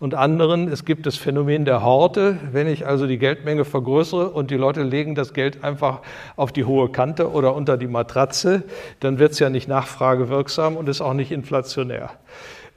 [0.00, 0.68] und anderen.
[0.68, 2.38] Es gibt das Phänomen der Horte.
[2.52, 6.00] Wenn ich also die Geldmenge vergrößere und die Leute legen das Geld einfach
[6.36, 8.62] auf die hohe Kante oder unter die Matratze,
[9.00, 12.10] dann wird es ja nicht nachfragewirksam und ist auch nicht inflationär.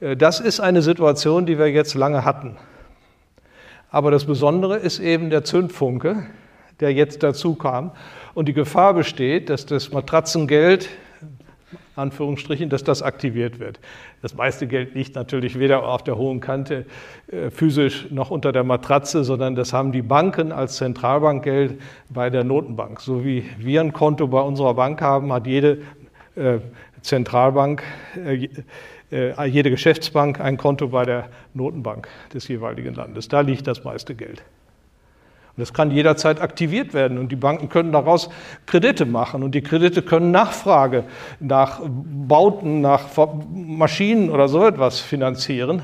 [0.00, 2.56] Äh, das ist eine Situation, die wir jetzt lange hatten.
[3.90, 6.26] Aber das Besondere ist eben der Zündfunke,
[6.80, 7.92] der jetzt dazu kam.
[8.34, 10.88] Und die Gefahr besteht, dass das Matratzengeld,
[11.96, 13.80] Anführungsstrichen, dass das aktiviert wird.
[14.22, 16.86] Das meiste Geld liegt natürlich weder auf der hohen Kante
[17.26, 22.44] äh, physisch noch unter der Matratze, sondern das haben die Banken als Zentralbankgeld bei der
[22.44, 23.00] Notenbank.
[23.00, 25.78] So wie wir ein Konto bei unserer Bank haben, hat jede
[26.36, 26.58] äh,
[27.02, 27.82] Zentralbank
[28.24, 28.48] äh,
[29.10, 33.28] jede Geschäftsbank ein Konto bei der Notenbank des jeweiligen Landes.
[33.28, 34.42] Da liegt das meiste Geld.
[35.56, 38.30] Und das kann jederzeit aktiviert werden und die Banken können daraus
[38.66, 41.04] Kredite machen und die Kredite können Nachfrage
[41.40, 43.08] nach Bauten, nach
[43.52, 45.82] Maschinen oder so etwas finanzieren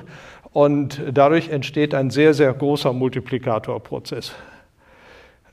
[0.52, 4.32] und dadurch entsteht ein sehr, sehr großer Multiplikatorprozess.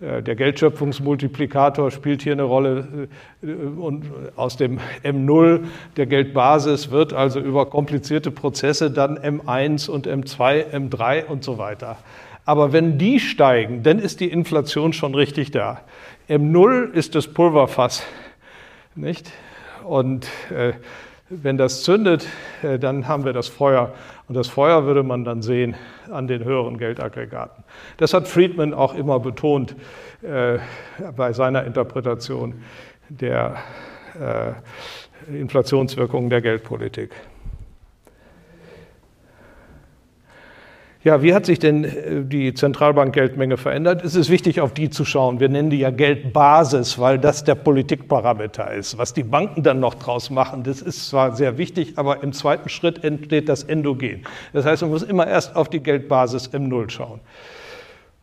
[0.01, 3.07] Äh, der Geldschöpfungsmultiplikator spielt hier eine Rolle
[3.43, 5.65] äh, und aus dem M0
[5.97, 11.97] der Geldbasis wird also über komplizierte Prozesse dann M1 und M2, M3 und so weiter.
[12.43, 15.81] Aber wenn die steigen, dann ist die Inflation schon richtig da.
[16.27, 18.03] M0 ist das Pulverfass,
[18.95, 19.31] nicht?
[19.83, 20.73] Und äh,
[21.31, 22.27] wenn das zündet,
[22.61, 23.93] äh, dann haben wir das Feuer.
[24.27, 25.75] Und das Feuer würde man dann sehen
[26.11, 27.63] an den höheren Geldaggregaten.
[27.97, 29.75] Das hat Friedman auch immer betont
[30.21, 30.59] äh,
[31.15, 32.61] bei seiner Interpretation
[33.09, 33.55] der
[34.19, 37.11] äh, Inflationswirkungen der Geldpolitik.
[41.03, 44.03] Ja, wie hat sich denn äh, die Zentralbankgeldmenge verändert?
[44.03, 45.39] Es ist wichtig, auf die zu schauen.
[45.39, 48.99] Wir nennen die ja Geldbasis, weil das der Politikparameter ist.
[48.99, 52.69] Was die Banken dann noch draus machen, das ist zwar sehr wichtig, aber im zweiten
[52.69, 54.21] Schritt entsteht das Endogen.
[54.53, 57.19] Das heißt, man muss immer erst auf die Geldbasis im Null schauen.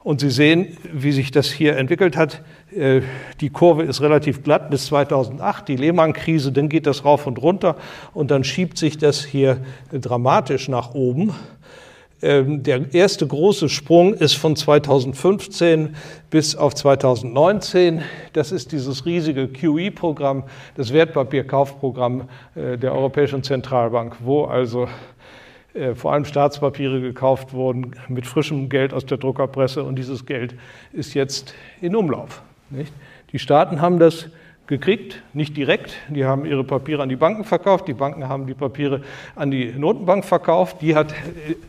[0.04, 2.42] Und Sie sehen, wie sich das hier entwickelt hat.
[2.70, 3.00] Äh,
[3.40, 7.74] die Kurve ist relativ glatt bis 2008, die Lehman-Krise, dann geht das rauf und runter
[8.14, 9.58] und dann schiebt sich das hier
[9.90, 11.34] dramatisch nach oben.
[12.20, 15.94] Ähm, der erste große Sprung ist von 2015
[16.31, 18.02] bis auf 2019.
[18.33, 20.42] Das ist dieses riesige QE-Programm,
[20.74, 24.88] das Wertpapierkaufprogramm äh, der Europäischen Zentralbank, wo also
[25.74, 30.54] äh, vor allem Staatspapiere gekauft wurden mit frischem Geld aus der Druckerpresse und dieses Geld
[30.92, 32.42] ist jetzt in Umlauf.
[33.33, 34.26] Die Staaten haben das
[34.68, 35.96] gekriegt, nicht direkt.
[36.09, 39.00] Die haben ihre Papiere an die Banken verkauft, die Banken haben die Papiere
[39.35, 41.14] an die Notenbank verkauft, die hat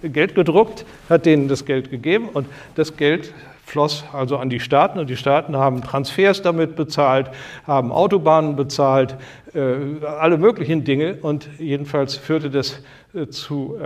[0.04, 3.34] äh, Geld gedruckt, hat denen das Geld gegeben und das Geld
[3.66, 7.30] floss also an die Staaten und die Staaten haben Transfers damit bezahlt,
[7.66, 9.16] haben Autobahnen bezahlt,
[9.54, 12.82] äh, alle möglichen Dinge und jedenfalls führte das
[13.14, 13.78] äh, zu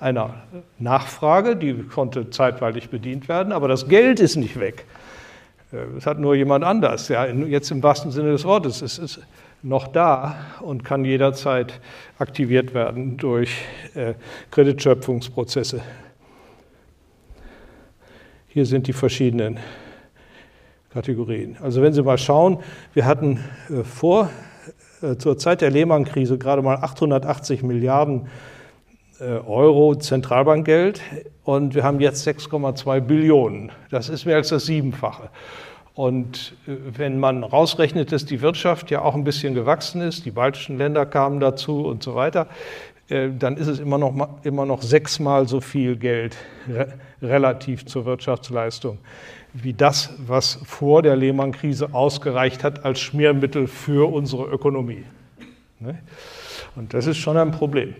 [0.00, 0.34] einer
[0.78, 4.84] Nachfrage, die konnte zeitweilig bedient werden, aber das Geld ist nicht weg.
[5.96, 7.08] Es hat nur jemand anders.
[7.08, 8.82] Ja, jetzt im wahrsten Sinne des Wortes.
[8.82, 9.20] Es ist
[9.62, 11.80] noch da und kann jederzeit
[12.18, 13.50] aktiviert werden durch
[13.94, 14.14] äh,
[14.50, 15.80] Kreditschöpfungsprozesse.
[18.48, 19.58] Hier sind die verschiedenen
[20.92, 21.56] Kategorien.
[21.60, 22.58] Also wenn Sie mal schauen,
[22.92, 24.30] wir hatten äh, vor
[25.02, 28.53] äh, zur Zeit der Lehman-Krise gerade mal 880 Milliarden äh,
[29.20, 31.00] Euro Zentralbankgeld
[31.44, 33.70] und wir haben jetzt 6,2 Billionen.
[33.90, 35.30] Das ist mehr als das Siebenfache.
[35.94, 40.32] Und äh, wenn man rausrechnet, dass die Wirtschaft ja auch ein bisschen gewachsen ist, die
[40.32, 42.48] baltischen Länder kamen dazu und so weiter,
[43.08, 46.36] äh, dann ist es immer noch, immer noch sechsmal so viel Geld
[47.22, 48.98] relativ zur Wirtschaftsleistung
[49.54, 55.04] wie das, was vor der Lehman-Krise ausgereicht hat als Schmiermittel für unsere Ökonomie.
[55.78, 56.00] Ne?
[56.74, 57.94] Und das ist schon ein Problem.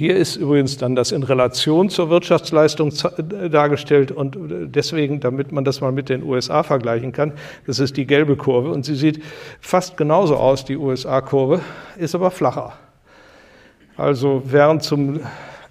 [0.00, 2.90] Hier ist übrigens dann das in Relation zur Wirtschaftsleistung
[3.50, 4.34] dargestellt und
[4.74, 7.34] deswegen, damit man das mal mit den USA vergleichen kann,
[7.66, 9.22] das ist die gelbe Kurve und sie sieht
[9.60, 11.60] fast genauso aus, die USA-Kurve,
[11.98, 12.72] ist aber flacher.
[13.98, 15.20] Also während zum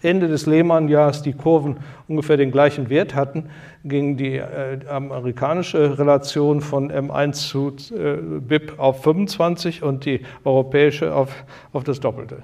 [0.03, 3.49] Ende des Lehmann-Jahres die Kurven ungefähr den gleichen Wert hatten,
[3.83, 11.15] ging die äh, amerikanische Relation von M1 zu äh, BIP auf 25 und die europäische
[11.15, 12.43] auf, auf das Doppelte.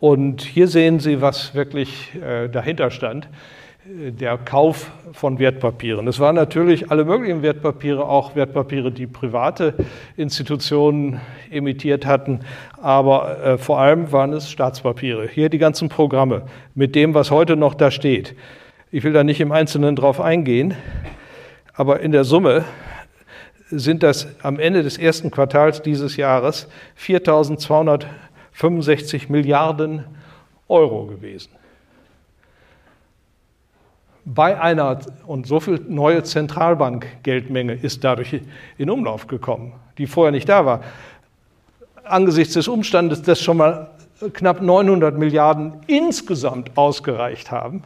[0.00, 3.28] Und hier sehen Sie, was wirklich äh, dahinter stand,
[3.84, 6.06] der Kauf von Wertpapieren.
[6.06, 9.74] Es waren natürlich alle möglichen Wertpapiere, auch Wertpapiere, die private
[10.16, 12.40] Institutionen emittiert hatten,
[12.80, 15.26] aber äh, vor allem waren es Staatspapiere.
[15.26, 16.42] Hier die ganzen Programme
[16.74, 18.36] mit dem, was heute noch da steht.
[18.90, 20.74] Ich will da nicht im Einzelnen drauf eingehen,
[21.74, 22.64] aber in der Summe
[23.70, 28.06] sind das am Ende des ersten Quartals dieses Jahres 4.200
[28.52, 30.04] 65 Milliarden
[30.68, 31.50] Euro gewesen.
[34.26, 38.42] Bei einer, und so viel neue Zentralbankgeldmenge ist dadurch
[38.76, 40.82] in Umlauf gekommen, die vorher nicht da war.
[42.04, 43.90] Angesichts des Umstandes, dass schon mal
[44.34, 47.82] knapp 900 Milliarden insgesamt ausgereicht haben,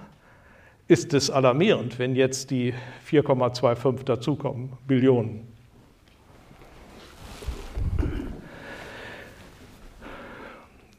[0.88, 2.74] ist es alarmierend, wenn jetzt die
[3.08, 5.53] 4,25 dazukommen, Billionen.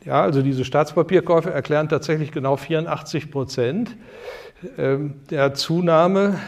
[0.05, 3.95] Ja, also diese Staatspapierkäufe erklären tatsächlich genau 84 Prozent
[4.77, 6.39] ähm, der Zunahme,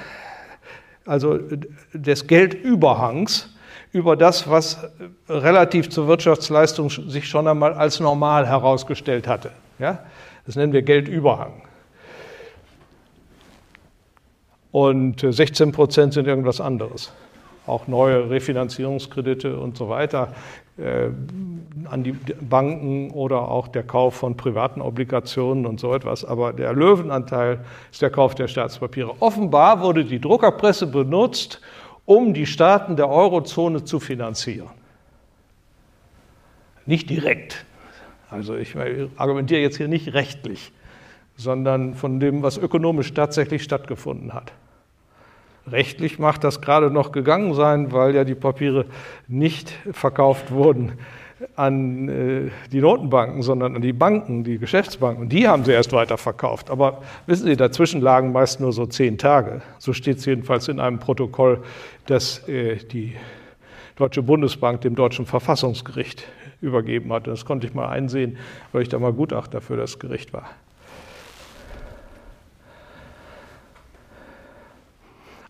[1.06, 1.40] also
[1.92, 3.56] des Geldüberhangs
[3.94, 4.88] über das, was
[5.28, 9.52] relativ zur Wirtschaftsleistung sich schon einmal als normal herausgestellt hatte.
[9.80, 10.04] Ja?
[10.46, 11.64] Das nennen wir Geldüberhang.
[14.72, 17.12] Und 16 Prozent sind irgendwas anderes
[17.68, 24.38] auch neue Refinanzierungskredite und so weiter äh, an die Banken oder auch der Kauf von
[24.38, 26.24] privaten Obligationen und so etwas.
[26.24, 27.60] Aber der Löwenanteil
[27.92, 29.16] ist der Kauf der Staatspapiere.
[29.20, 31.62] Offenbar wurde die Druckerpresse benutzt,
[32.06, 34.70] um die Staaten der Eurozone zu finanzieren.
[36.86, 37.66] Nicht direkt.
[38.30, 38.76] Also ich
[39.18, 40.72] argumentiere jetzt hier nicht rechtlich,
[41.36, 44.54] sondern von dem, was ökonomisch tatsächlich stattgefunden hat.
[45.72, 48.86] Rechtlich macht das gerade noch gegangen sein, weil ja die Papiere
[49.28, 50.94] nicht verkauft wurden
[51.56, 55.30] an äh, die Notenbanken, sondern an die Banken, die Geschäftsbanken.
[55.30, 56.70] Die haben sie erst weiter verkauft.
[56.70, 59.62] Aber wissen Sie, dazwischen lagen meist nur so zehn Tage.
[59.78, 61.62] So steht es jedenfalls in einem Protokoll,
[62.08, 63.16] das äh, die
[63.98, 66.24] Deutsche Bundesbank dem deutschen Verfassungsgericht
[66.62, 67.28] übergeben hat.
[67.28, 68.38] das konnte ich mal einsehen,
[68.72, 70.50] weil ich da mal Gutachter für das Gericht war.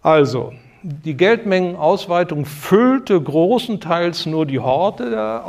[0.08, 5.44] Also, die Geldmengenausweitung füllte großenteils nur die Horte der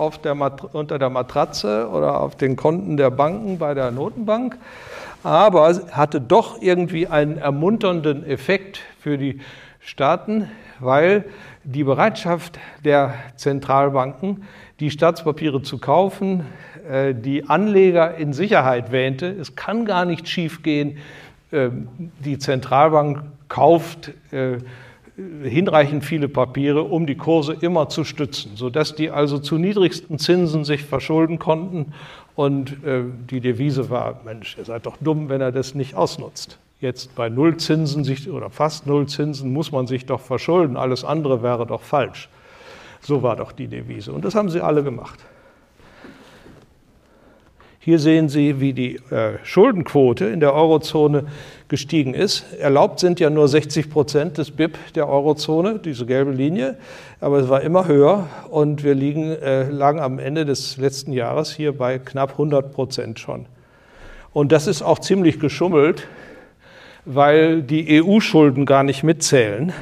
[0.73, 4.59] unter der Matratze oder auf den Konten der Banken bei der Notenbank,
[5.23, 9.38] aber hatte doch irgendwie einen ermunternden Effekt für die
[9.79, 11.27] Staaten, weil
[11.62, 14.42] die Bereitschaft der Zentralbanken,
[14.81, 16.47] die Staatspapiere zu kaufen,
[16.90, 19.29] äh, die Anleger in Sicherheit wähnte.
[19.29, 20.99] Es kann gar nicht schiefgehen.
[21.53, 24.58] Ähm, die Zentralbank kauft äh,
[25.42, 30.64] hinreichend viele Papiere, um die Kurse immer zu stützen, sodass die also zu niedrigsten Zinsen
[30.64, 31.92] sich verschulden konnten.
[32.37, 36.58] Und äh, die Devise war, Mensch, ihr seid doch dumm, wenn er das nicht ausnutzt.
[36.80, 41.66] Jetzt bei Nullzinsen sich, oder fast Nullzinsen muss man sich doch verschulden, alles andere wäre
[41.66, 42.28] doch falsch.
[43.00, 44.12] So war doch die Devise.
[44.12, 45.18] Und das haben sie alle gemacht.
[47.88, 51.24] Hier sehen Sie, wie die äh, Schuldenquote in der Eurozone
[51.68, 52.44] gestiegen ist.
[52.61, 56.77] Erlaubt sind ja nur 60 Prozent des BIP der Eurozone, diese gelbe Linie,
[57.18, 61.51] aber es war immer höher und wir liegen, äh, lagen am Ende des letzten Jahres
[61.51, 63.46] hier bei knapp 100 Prozent schon
[64.35, 66.09] Und das ist auch ziemlich geschummelt,
[67.07, 69.72] weil die EU-Schulden gar nicht mitzählen.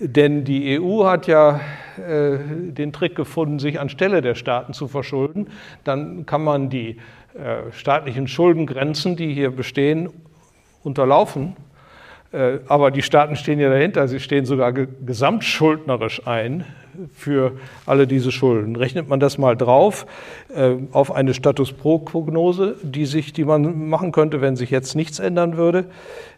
[0.00, 1.60] Denn die EU hat ja
[1.98, 2.38] äh,
[2.72, 5.48] den Trick gefunden, sich anstelle der Staaten zu verschulden.
[5.84, 6.98] Dann kann man die
[7.72, 10.10] staatlichen Schuldengrenzen, die hier bestehen,
[10.82, 11.56] unterlaufen.
[12.32, 16.64] Äh, aber die Staaten stehen ja dahinter, sie stehen sogar gesamtschuldnerisch ein
[17.14, 17.52] für
[17.86, 18.76] alle diese Schulden.
[18.76, 20.06] Rechnet man das mal drauf
[20.54, 25.18] äh, auf eine Status Pro-Prognose, die, sich, die man machen könnte, wenn sich jetzt nichts
[25.18, 25.86] ändern würde,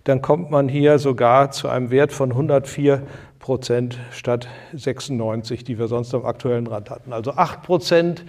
[0.04, 3.02] dann kommt man hier sogar zu einem Wert von 104
[3.38, 7.12] Prozent statt 96, die wir sonst am aktuellen Rand hatten.
[7.12, 8.24] Also 8 Prozent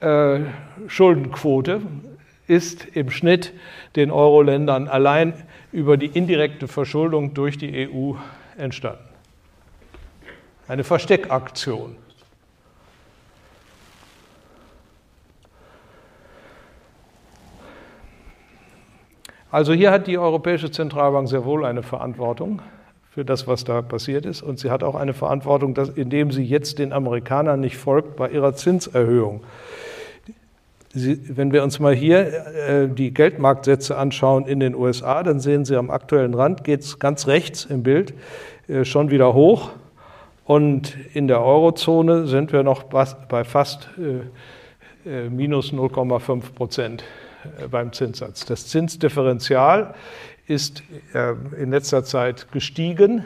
[0.00, 0.40] äh,
[0.86, 1.82] Schuldenquote
[2.46, 3.52] ist im Schnitt
[3.96, 5.34] den Euro-Ländern allein
[5.72, 8.14] über die indirekte Verschuldung durch die EU
[8.56, 9.02] entstanden.
[10.68, 11.96] Eine Versteckaktion.
[19.50, 22.60] Also hier hat die Europäische Zentralbank sehr wohl eine Verantwortung
[23.10, 24.42] für das, was da passiert ist.
[24.42, 28.28] Und sie hat auch eine Verantwortung, dass, indem sie jetzt den Amerikanern nicht folgt bei
[28.28, 29.42] ihrer Zinserhöhung.
[30.96, 35.66] Sie, wenn wir uns mal hier äh, die Geldmarktsätze anschauen in den USA, dann sehen
[35.66, 38.14] Sie am aktuellen Rand, geht es ganz rechts im Bild
[38.66, 39.72] äh, schon wieder hoch.
[40.46, 47.04] Und in der Eurozone sind wir noch bei fast äh, äh minus 0,5 Prozent
[47.44, 48.46] äh, beim Zinssatz.
[48.46, 49.92] Das Zinsdifferenzial
[50.46, 50.82] ist
[51.12, 53.22] äh, in letzter Zeit gestiegen,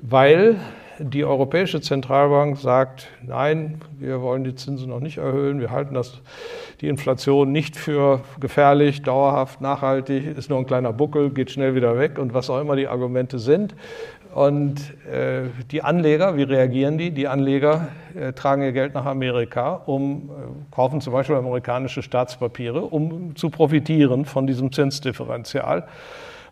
[0.00, 0.56] weil
[0.98, 6.20] die Europäische Zentralbank sagt, nein, wir wollen die Zinsen noch nicht erhöhen, wir halten das,
[6.80, 11.98] die Inflation nicht für gefährlich, dauerhaft, nachhaltig, ist nur ein kleiner Buckel, geht schnell wieder
[11.98, 13.74] weg und was auch immer die Argumente sind.
[14.34, 17.10] Und äh, die Anleger, wie reagieren die?
[17.10, 22.82] Die Anleger äh, tragen ihr Geld nach Amerika, um, äh, kaufen zum Beispiel amerikanische Staatspapiere,
[22.82, 25.88] um zu profitieren von diesem Zinsdifferenzial.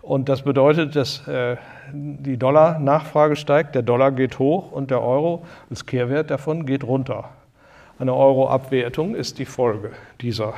[0.04, 1.56] Und das bedeutet, dass äh,
[1.90, 7.30] die Dollar-Nachfrage steigt, der Dollar geht hoch und der Euro, das Kehrwert davon, geht runter.
[7.98, 10.52] Eine Euro-Abwertung ist die Folge dieser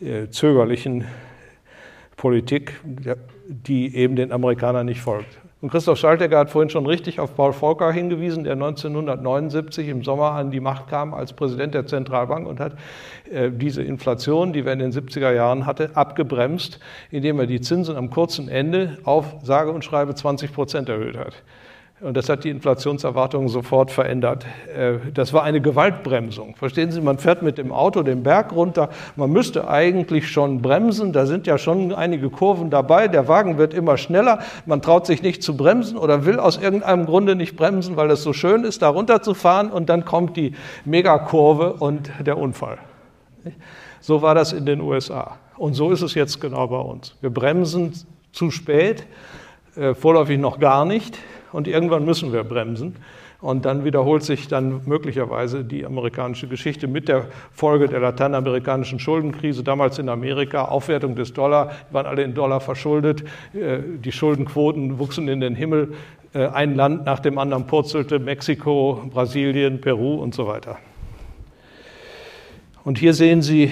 [0.00, 1.04] äh, zögerlichen
[2.16, 2.80] Politik,
[3.46, 5.38] die eben den Amerikanern nicht folgt.
[5.62, 10.32] Und Christoph Schaltegger hat vorhin schon richtig auf Paul Volcker hingewiesen, der 1979 im Sommer
[10.32, 12.76] an die Macht kam als Präsident der Zentralbank und hat
[13.30, 17.96] äh, diese Inflation, die wir in den 70er Jahren hatten, abgebremst, indem er die Zinsen
[17.96, 21.34] am kurzen Ende auf sage und schreibe 20 Prozent erhöht hat.
[22.02, 24.46] Und das hat die Inflationserwartungen sofort verändert.
[24.74, 26.56] Äh, das war eine Gewaltbremsung.
[26.56, 28.88] Verstehen Sie, man fährt mit dem Auto den Berg runter.
[29.16, 31.12] Man müsste eigentlich schon bremsen.
[31.12, 33.08] Da sind ja schon einige Kurven dabei.
[33.08, 34.38] Der Wagen wird immer schneller.
[34.64, 38.22] Man traut sich nicht zu bremsen oder will aus irgendeinem Grunde nicht bremsen, weil es
[38.22, 39.70] so schön ist, da runterzufahren.
[39.70, 40.54] Und dann kommt die
[40.86, 42.78] Megakurve und der Unfall.
[44.00, 45.36] So war das in den USA.
[45.58, 47.14] Und so ist es jetzt genau bei uns.
[47.20, 47.92] Wir bremsen
[48.32, 49.04] zu spät,
[49.76, 51.18] äh, vorläufig noch gar nicht
[51.52, 52.96] und irgendwann müssen wir bremsen.
[53.40, 59.64] Und dann wiederholt sich dann möglicherweise die amerikanische Geschichte mit der Folge der lateinamerikanischen Schuldenkrise,
[59.64, 65.26] damals in Amerika, Aufwertung des Dollar, waren alle in Dollar verschuldet, äh, die Schuldenquoten wuchsen
[65.28, 65.94] in den Himmel,
[66.34, 70.76] äh, ein Land nach dem anderen purzelte, Mexiko, Brasilien, Peru und so weiter.
[72.90, 73.70] Und hier sehen Sie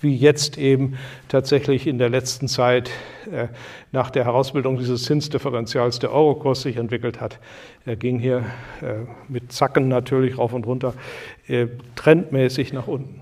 [0.00, 0.96] wie jetzt eben
[1.28, 2.88] tatsächlich in der letzten Zeit
[3.30, 3.48] äh,
[3.92, 7.40] nach der Herausbildung dieses Zinsdifferenzials der Eurokurs sich entwickelt hat.
[7.84, 8.38] Er ging hier
[8.80, 10.94] äh, mit Zacken natürlich rauf und runter,
[11.46, 13.20] äh, trendmäßig nach unten.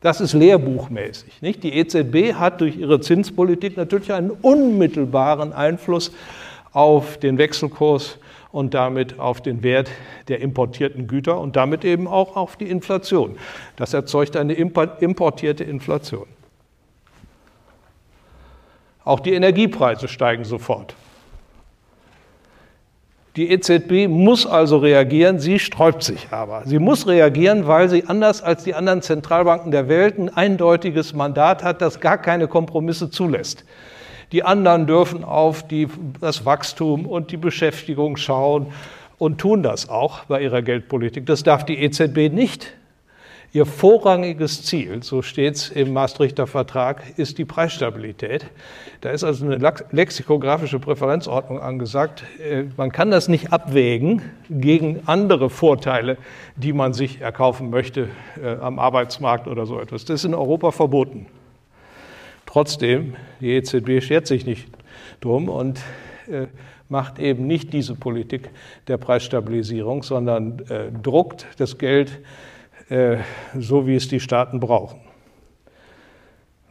[0.00, 1.42] Das ist lehrbuchmäßig.
[1.42, 1.64] Nicht?
[1.64, 6.12] Die EZB hat durch ihre Zinspolitik natürlich einen unmittelbaren Einfluss
[6.72, 8.18] auf den Wechselkurs
[8.54, 9.90] und damit auf den Wert
[10.28, 13.36] der importierten Güter und damit eben auch auf die Inflation.
[13.74, 16.28] Das erzeugt eine importierte Inflation.
[19.04, 20.94] Auch die Energiepreise steigen sofort.
[23.34, 26.62] Die EZB muss also reagieren, sie sträubt sich aber.
[26.64, 31.64] Sie muss reagieren, weil sie anders als die anderen Zentralbanken der Welt ein eindeutiges Mandat
[31.64, 33.64] hat, das gar keine Kompromisse zulässt.
[34.32, 35.88] Die anderen dürfen auf die,
[36.20, 38.66] das Wachstum und die Beschäftigung schauen
[39.18, 41.26] und tun das auch bei ihrer Geldpolitik.
[41.26, 42.74] Das darf die EZB nicht.
[43.54, 48.46] Ihr vorrangiges Ziel, so steht es im Maastrichter Vertrag, ist die Preisstabilität.
[49.00, 52.24] Da ist also eine lexikografische Präferenzordnung angesagt.
[52.40, 56.16] Äh, man kann das nicht abwägen gegen andere Vorteile,
[56.56, 58.08] die man sich erkaufen möchte
[58.42, 60.04] äh, am Arbeitsmarkt oder so etwas.
[60.04, 61.26] Das ist in Europa verboten.
[62.54, 64.68] Trotzdem, die EZB schert sich nicht
[65.20, 65.80] drum und
[66.28, 66.46] äh,
[66.88, 68.48] macht eben nicht diese Politik
[68.86, 72.20] der Preisstabilisierung, sondern äh, druckt das Geld
[72.90, 73.16] äh,
[73.58, 75.00] so, wie es die Staaten brauchen.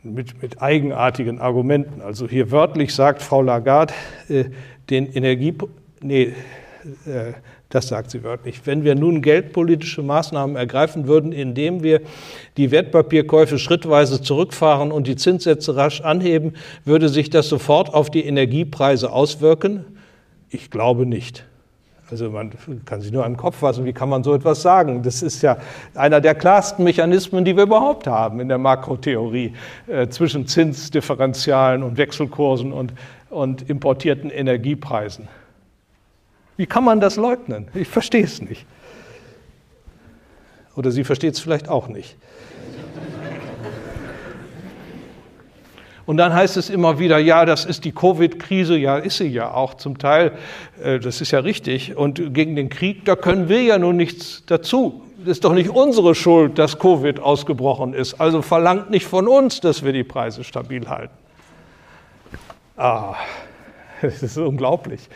[0.03, 1.99] mit, mit eigenartigen Argumenten.
[1.99, 3.93] Also hier wörtlich sagt Frau Lagarde,
[4.29, 4.45] äh,
[4.89, 5.53] den Energie,
[5.99, 6.33] nee,
[7.05, 7.33] äh,
[7.73, 8.61] das sagt sie wörtlich.
[8.65, 12.01] Wenn wir nun geldpolitische Maßnahmen ergreifen würden, indem wir
[12.55, 16.53] die Wertpapierkäufe schrittweise zurückfahren und die Zinssätze rasch anheben,
[16.85, 19.85] würde sich das sofort auf die Energiepreise auswirken?
[20.51, 21.45] Ich glaube nicht.
[22.11, 22.51] Also man
[22.85, 25.01] kann sich nur am Kopf fassen, wie kann man so etwas sagen?
[25.01, 25.57] Das ist ja
[25.95, 29.53] einer der klarsten Mechanismen, die wir überhaupt haben in der Makrotheorie
[29.87, 32.93] äh, zwischen Zinsdifferenzialen und Wechselkursen und,
[33.31, 35.27] und importierten Energiepreisen.
[36.55, 37.67] Wie kann man das leugnen?
[37.73, 38.65] Ich verstehe es nicht.
[40.75, 42.15] Oder sie versteht es vielleicht auch nicht.
[46.05, 49.53] Und dann heißt es immer wieder, ja, das ist die Covid-Krise, ja, ist sie ja
[49.53, 50.33] auch zum Teil,
[50.83, 51.95] äh, das ist ja richtig.
[51.95, 55.01] Und gegen den Krieg, da können wir ja nun nichts dazu.
[55.19, 58.19] Das ist doch nicht unsere Schuld, dass Covid ausgebrochen ist.
[58.19, 61.15] Also verlangt nicht von uns, dass wir die Preise stabil halten.
[62.75, 63.15] Ah,
[64.01, 65.07] das ist unglaublich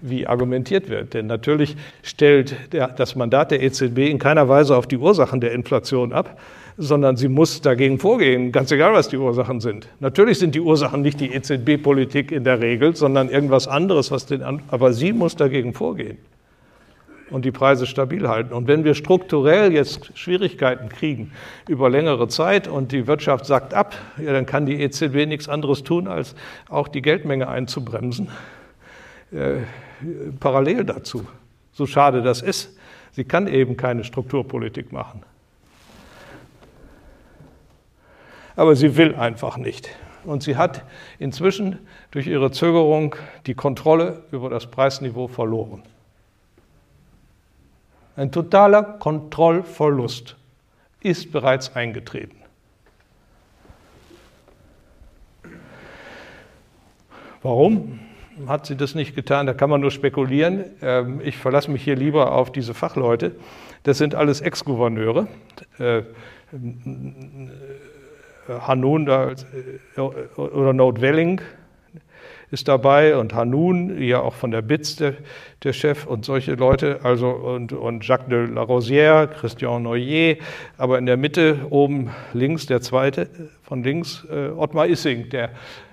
[0.00, 1.14] wie argumentiert wird.
[1.14, 5.52] Denn natürlich stellt der, das Mandat der EZB in keiner Weise auf die Ursachen der
[5.52, 6.38] Inflation ab,
[6.78, 9.88] sondern sie muss dagegen vorgehen, ganz egal, was die Ursachen sind.
[10.00, 14.42] Natürlich sind die Ursachen nicht die EZB-Politik in der Regel, sondern irgendwas anderes, was den,
[14.68, 16.18] aber sie muss dagegen vorgehen
[17.30, 18.52] und die Preise stabil halten.
[18.52, 21.32] Und wenn wir strukturell jetzt Schwierigkeiten kriegen
[21.68, 25.82] über längere Zeit und die Wirtschaft sagt ab, ja, dann kann die EZB nichts anderes
[25.82, 26.34] tun, als
[26.68, 28.28] auch die Geldmenge einzubremsen.
[29.32, 29.62] Äh,
[30.40, 31.26] parallel dazu.
[31.72, 32.76] So schade das ist.
[33.12, 35.22] Sie kann eben keine Strukturpolitik machen.
[38.56, 39.90] Aber sie will einfach nicht.
[40.24, 40.84] Und sie hat
[41.18, 41.78] inzwischen
[42.10, 43.14] durch ihre Zögerung
[43.46, 45.82] die Kontrolle über das Preisniveau verloren.
[48.16, 50.36] Ein totaler Kontrollverlust
[51.00, 52.36] ist bereits eingetreten.
[57.42, 58.00] Warum?
[58.46, 60.64] Hat sie das nicht getan, da kann man nur spekulieren.
[60.82, 63.32] Ähm, ich verlasse mich hier lieber auf diese Fachleute.
[63.82, 65.28] Das sind alles Ex-Gouverneure.
[65.78, 66.02] Äh,
[68.48, 71.40] Hanun da, äh, oder Note Welling
[72.50, 75.14] ist dabei und Hanun, ja auch von der BITS der,
[75.64, 80.36] der, Chef und solche Leute, also und, und Jacques de la Rosière, Christian Noyer,
[80.78, 83.28] aber in der Mitte oben links, der zweite
[83.62, 85.50] von links, äh, Ottmar Issing, der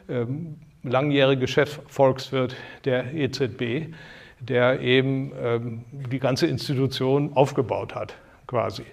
[0.08, 2.56] ähm, langjährige Chefvolkswirt
[2.86, 3.94] der EZB,
[4.40, 8.16] der eben ähm, die ganze Institution aufgebaut hat,
[8.48, 8.86] quasi.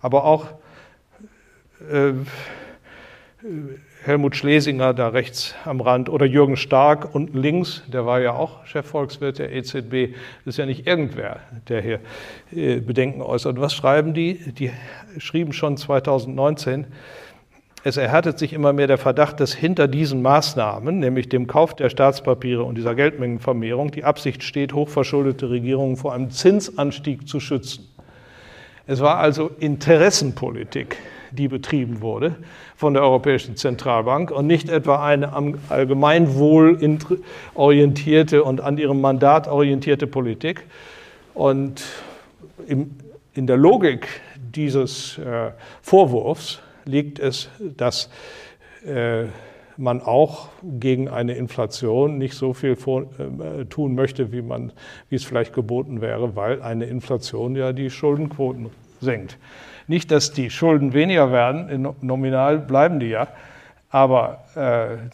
[0.00, 0.46] Aber auch
[1.90, 2.12] äh,
[4.02, 8.64] Helmut Schlesinger da rechts am Rand oder Jürgen Stark unten links, der war ja auch
[8.66, 10.14] Chefvolkswirt der EZB.
[10.44, 12.00] Das ist ja nicht irgendwer, der hier
[12.52, 13.60] äh, Bedenken äußert.
[13.60, 14.52] Was schreiben die?
[14.52, 14.70] Die
[15.18, 16.86] schrieben schon 2019,
[17.82, 21.88] es erhärtet sich immer mehr der Verdacht, dass hinter diesen Maßnahmen, nämlich dem Kauf der
[21.88, 27.88] Staatspapiere und dieser Geldmengenvermehrung, die Absicht steht, hochverschuldete Regierungen vor einem Zinsanstieg zu schützen.
[28.86, 30.96] Es war also Interessenpolitik,
[31.30, 32.36] die betrieben wurde
[32.76, 36.78] von der Europäischen Zentralbank und nicht etwa eine am Allgemeinwohl
[37.54, 40.64] orientierte und an ihrem Mandat orientierte Politik.
[41.34, 41.82] Und
[42.66, 45.52] in der Logik dieses äh,
[45.82, 48.10] Vorwurfs liegt es, dass
[48.84, 49.24] äh,
[49.76, 54.72] man auch gegen eine Inflation nicht so viel vor, äh, tun möchte, wie, man,
[55.08, 58.70] wie es vielleicht geboten wäre, weil eine Inflation ja die Schuldenquoten
[59.00, 59.38] senkt.
[59.86, 63.28] Nicht, dass die Schulden weniger werden, nominal bleiben die ja,
[63.88, 65.08] aber äh,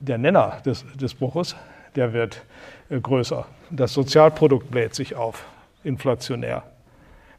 [0.00, 1.54] der Nenner des, des Bruches,
[1.94, 2.42] der wird
[2.88, 3.46] äh, größer.
[3.70, 5.44] Das Sozialprodukt bläht sich auf,
[5.84, 6.64] inflationär,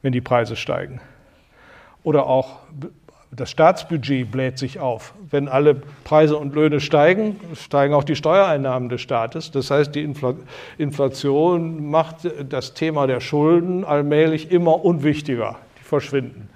[0.02, 1.02] wenn die Preise steigen.
[2.04, 2.60] Oder auch
[3.34, 5.14] das Staatsbudget bläht sich auf.
[5.30, 9.52] Wenn alle Preise und Löhne steigen, steigen auch die Steuereinnahmen des Staates.
[9.52, 10.08] Das heißt, die
[10.78, 15.58] Inflation macht das Thema der Schulden allmählich immer unwichtiger.
[15.80, 16.50] Die verschwinden.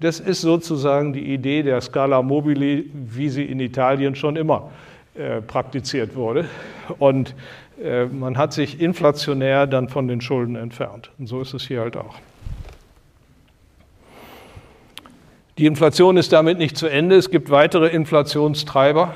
[0.00, 4.70] Das ist sozusagen die Idee der Scala Mobili, wie sie in Italien schon immer
[5.14, 6.46] äh, praktiziert wurde.
[6.98, 7.36] Und
[7.80, 11.12] äh, man hat sich inflationär dann von den Schulden entfernt.
[11.18, 12.16] Und so ist es hier halt auch.
[15.56, 17.14] Die Inflation ist damit nicht zu Ende.
[17.14, 19.14] Es gibt weitere Inflationstreiber.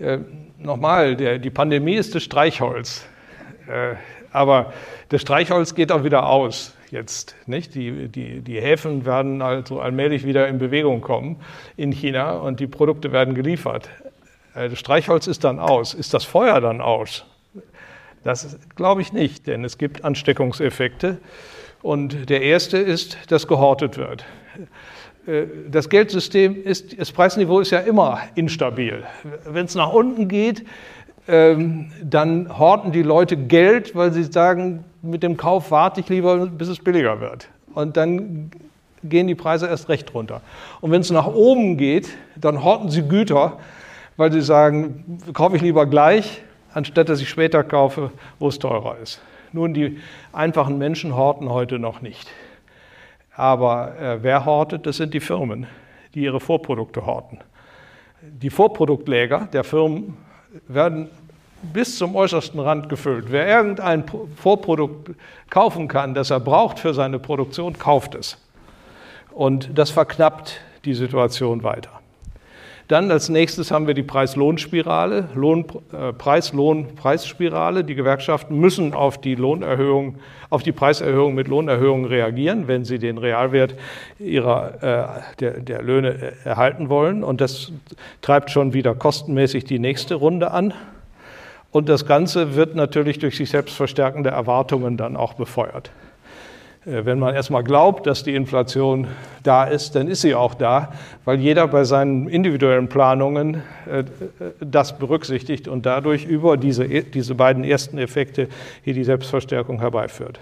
[0.00, 0.18] Äh,
[0.58, 3.06] nochmal, der, die Pandemie ist das Streichholz.
[3.68, 3.94] Äh,
[4.32, 4.72] aber
[5.10, 7.36] das Streichholz geht auch wieder aus jetzt.
[7.46, 7.76] Nicht?
[7.76, 11.36] Die, die, die Häfen werden also allmählich wieder in Bewegung kommen
[11.76, 13.88] in China und die Produkte werden geliefert.
[14.56, 15.94] Äh, das Streichholz ist dann aus.
[15.94, 17.24] Ist das Feuer dann aus?
[18.24, 21.18] Das glaube ich nicht, denn es gibt Ansteckungseffekte.
[21.80, 24.24] Und der erste ist, dass gehortet wird.
[25.26, 29.04] Äh, das Geldsystem ist, das Preisniveau ist ja immer instabil.
[29.44, 30.64] Wenn es nach unten geht,
[31.28, 36.46] ähm, dann horten die Leute Geld, weil sie sagen, mit dem Kauf warte ich lieber,
[36.46, 37.48] bis es billiger wird.
[37.74, 38.50] Und dann
[39.04, 40.42] gehen die Preise erst recht runter.
[40.80, 43.58] Und wenn es nach oben geht, dann horten sie Güter,
[44.16, 46.42] weil sie sagen, kaufe ich lieber gleich,
[46.74, 49.20] anstatt dass ich später kaufe, wo es teurer ist.
[49.52, 49.98] Nun, die
[50.32, 52.28] einfachen Menschen horten heute noch nicht.
[53.40, 54.84] Aber äh, wer hortet?
[54.84, 55.66] Das sind die Firmen,
[56.14, 57.38] die ihre Vorprodukte horten.
[58.20, 60.18] Die Vorproduktläger der Firmen
[60.68, 61.08] werden
[61.62, 63.32] bis zum äußersten Rand gefüllt.
[63.32, 64.04] Wer irgendein
[64.36, 65.12] Vorprodukt
[65.48, 68.36] kaufen kann, das er braucht für seine Produktion, kauft es.
[69.30, 71.99] Und das verknappt die Situation weiter.
[72.90, 77.84] Dann als nächstes haben wir die Preis-Lohn-Spirale, Lohn, äh, Preis-Lohn-Preisspirale.
[77.84, 80.16] Die Gewerkschaften müssen auf die Lohnerhöhung,
[80.48, 83.76] auf die Preiserhöhung mit Lohnerhöhungen reagieren, wenn sie den Realwert
[84.18, 87.22] ihrer, äh, der, der Löhne erhalten wollen.
[87.22, 87.70] Und das
[88.22, 90.74] treibt schon wieder kostenmäßig die nächste Runde an.
[91.70, 95.92] Und das Ganze wird natürlich durch sich selbst verstärkende Erwartungen dann auch befeuert.
[96.86, 99.08] Äh, wenn man erstmal glaubt, dass die Inflation
[99.42, 100.92] da ist, dann ist sie auch da,
[101.24, 104.04] weil jeder bei seinen individuellen Planungen äh,
[104.60, 108.48] das berücksichtigt und dadurch über diese, diese beiden ersten Effekte
[108.82, 110.40] hier die Selbstverstärkung herbeiführt.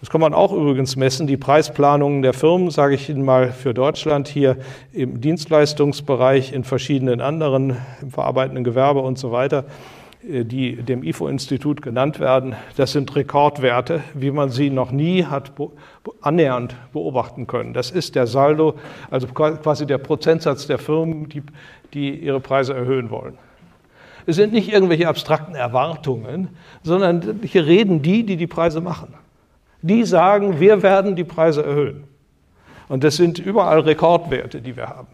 [0.00, 1.26] Das kann man auch übrigens messen.
[1.26, 4.58] Die Preisplanungen der Firmen, sage ich Ihnen mal für Deutschland, hier
[4.92, 9.64] im Dienstleistungsbereich, in verschiedenen anderen, im verarbeitenden Gewerbe und so weiter,
[10.26, 15.52] die dem IFO-Institut genannt werden, das sind Rekordwerte, wie man sie noch nie hat
[16.22, 17.74] annähernd beobachten können.
[17.74, 18.74] Das ist der Saldo,
[19.10, 21.42] also quasi der Prozentsatz der Firmen, die,
[21.92, 23.36] die ihre Preise erhöhen wollen.
[24.26, 26.48] Es sind nicht irgendwelche abstrakten Erwartungen,
[26.82, 29.12] sondern hier reden die, die die Preise machen.
[29.82, 32.04] Die sagen, wir werden die Preise erhöhen.
[32.88, 35.08] Und das sind überall Rekordwerte, die wir haben.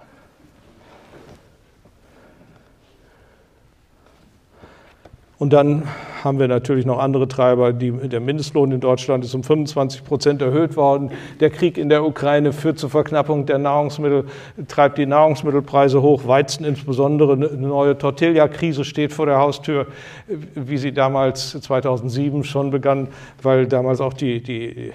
[5.41, 5.89] Und dann
[6.23, 7.73] haben wir natürlich noch andere Treiber.
[7.73, 11.13] Die, der Mindestlohn in Deutschland ist um 25 Prozent erhöht worden.
[11.41, 14.27] Der Krieg in der Ukraine führt zur Verknappung der Nahrungsmittel,
[14.69, 16.27] treibt die Nahrungsmittelpreise hoch.
[16.27, 17.33] Weizen insbesondere.
[17.33, 19.87] Eine neue Tortilla-Krise steht vor der Haustür,
[20.27, 23.09] wie sie damals 2007 schon begann,
[23.43, 24.93] weil damals auch die, die,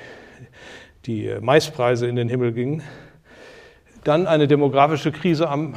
[1.08, 2.84] die Maispreise in den Himmel gingen.
[4.04, 5.74] Dann eine demografische Krise am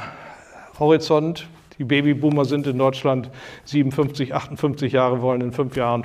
[0.77, 1.47] Horizont.
[1.79, 3.31] Die Babyboomer sind in Deutschland
[3.63, 6.03] 57, 58 Jahre, wollen in fünf Jahren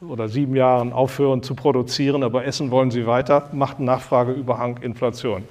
[0.00, 5.44] oder sieben Jahren aufhören zu produzieren, aber essen wollen sie weiter, macht Nachfrageüberhang Inflation.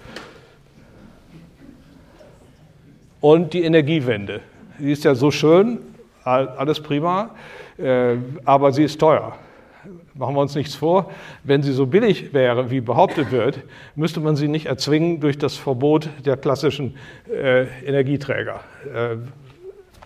[3.21, 4.41] Und die Energiewende.
[4.79, 5.77] Die ist ja so schön,
[6.23, 7.29] alles prima,
[7.77, 9.37] äh, aber sie ist teuer.
[10.15, 11.11] Machen wir uns nichts vor,
[11.43, 13.59] wenn sie so billig wäre, wie behauptet wird,
[13.95, 16.95] müsste man sie nicht erzwingen durch das Verbot der klassischen
[17.29, 18.61] äh, Energieträger.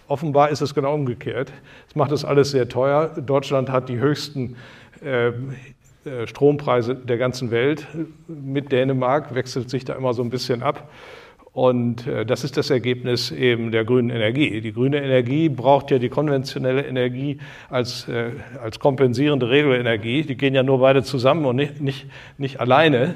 [0.07, 1.51] Offenbar ist es genau umgekehrt.
[1.87, 3.07] Es macht das alles sehr teuer.
[3.07, 4.55] Deutschland hat die höchsten
[5.03, 5.27] äh,
[6.07, 7.87] äh, Strompreise der ganzen Welt.
[8.27, 10.89] Mit Dänemark wechselt sich da immer so ein bisschen ab.
[11.51, 14.61] Und äh, das ist das Ergebnis eben der grünen Energie.
[14.61, 17.39] Die grüne Energie braucht ja die konventionelle Energie
[17.69, 18.31] als, äh,
[18.61, 20.21] als kompensierende Regelenergie.
[20.21, 22.05] Die gehen ja nur beide zusammen und nicht, nicht,
[22.37, 23.15] nicht alleine.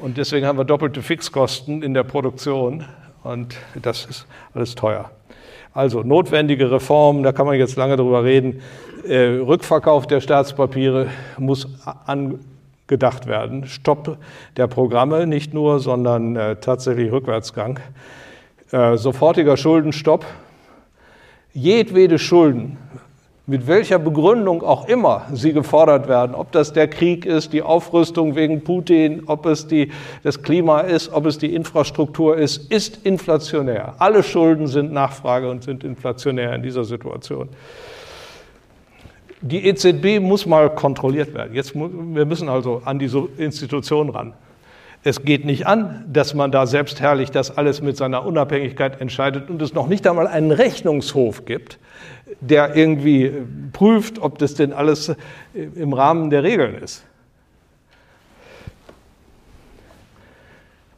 [0.00, 2.84] Und deswegen haben wir doppelte Fixkosten in der Produktion.
[3.24, 5.10] Und das ist alles teuer.
[5.72, 8.60] Also notwendige Reformen, da kann man jetzt lange drüber reden.
[9.06, 11.06] Äh, Rückverkauf der Staatspapiere
[11.38, 11.68] muss
[12.06, 13.66] angedacht werden.
[13.66, 14.18] Stopp
[14.56, 17.78] der Programme nicht nur, sondern äh, tatsächlich Rückwärtsgang.
[18.72, 20.26] Äh, sofortiger Schuldenstopp.
[21.52, 22.76] Jedwede Schulden
[23.50, 28.36] mit welcher Begründung auch immer sie gefordert werden, ob das der Krieg ist, die Aufrüstung
[28.36, 29.90] wegen Putin, ob es die,
[30.22, 33.96] das Klima ist, ob es die Infrastruktur ist, ist inflationär.
[33.98, 37.48] Alle Schulden sind Nachfrage und sind inflationär in dieser Situation.
[39.40, 41.52] Die EZB muss mal kontrolliert werden.
[41.52, 44.32] Jetzt, wir müssen also an diese Institution ran.
[45.02, 49.60] Es geht nicht an, dass man da selbstherrlich das alles mit seiner Unabhängigkeit entscheidet und
[49.60, 51.80] es noch nicht einmal einen Rechnungshof gibt,
[52.40, 53.32] der irgendwie
[53.72, 55.14] prüft, ob das denn alles
[55.54, 57.04] im Rahmen der Regeln ist.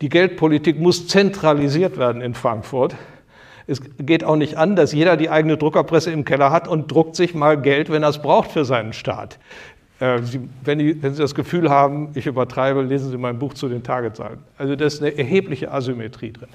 [0.01, 2.97] Die Geldpolitik muss zentralisiert werden in Frankfurt.
[3.69, 7.15] Es geht auch nicht an, dass jeder die eigene Druckerpresse im Keller hat und druckt
[7.15, 9.39] sich mal Geld, wenn er es braucht für seinen Staat.
[10.01, 10.21] Äh,
[10.65, 14.41] wenn, wenn, Sie das Gefühl haben, ich übertreibe, lesen Sie mein Buch zu den Tagezahlen.
[14.59, 16.49] Also da ist eine erhebliche Asymmetrie drin.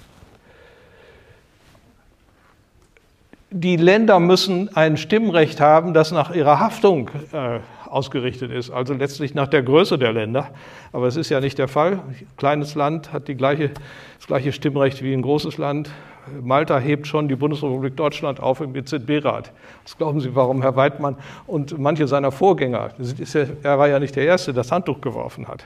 [3.50, 9.36] Die Länder müssen ein Stimmrecht haben, das nach ihrer Haftung äh, ausgerichtet ist, also letztlich
[9.36, 10.50] nach der Größe der Länder.
[10.92, 11.94] Aber es ist ja nicht der Fall.
[11.94, 13.72] Ein kleines Land hat gleiche,
[14.18, 15.90] das gleiche Stimmrecht wie ein großes Land.
[16.42, 19.54] Malta hebt schon die Bundesrepublik Deutschland auf im EZB-Rat.
[19.84, 24.18] Was glauben Sie, warum Herr Weidmann und manche seiner Vorgänger, ja, er war ja nicht
[24.18, 25.66] der Erste, das Handtuch geworfen hat.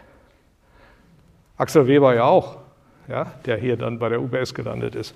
[1.58, 2.58] Axel Weber ja auch,
[3.08, 5.16] ja, der hier dann bei der UBS gelandet ist.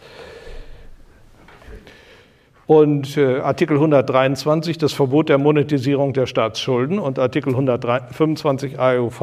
[2.68, 9.22] Und äh, Artikel 123, das Verbot der Monetisierung der Staatsschulden und Artikel 125 AEUV,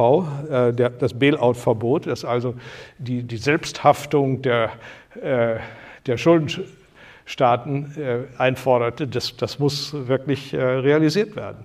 [0.48, 2.54] äh, der, das Bailout-Verbot, das also
[2.98, 4.70] die, die Selbsthaftung der,
[5.20, 5.56] äh,
[6.06, 11.64] der Schuldenstaaten äh, einforderte, das, das muss wirklich äh, realisiert werden.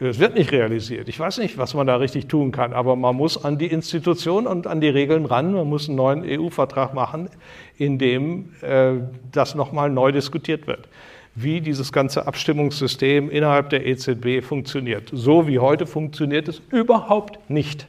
[0.00, 1.08] Es wird nicht realisiert.
[1.08, 4.46] Ich weiß nicht, was man da richtig tun kann, aber man muss an die Institutionen
[4.46, 5.52] und an die Regeln ran.
[5.52, 7.28] Man muss einen neuen EU-Vertrag machen,
[7.78, 8.92] in dem äh,
[9.32, 10.88] das nochmal neu diskutiert wird,
[11.42, 15.10] wie dieses ganze Abstimmungssystem innerhalb der EZB funktioniert.
[15.12, 17.86] So wie heute funktioniert es überhaupt nicht.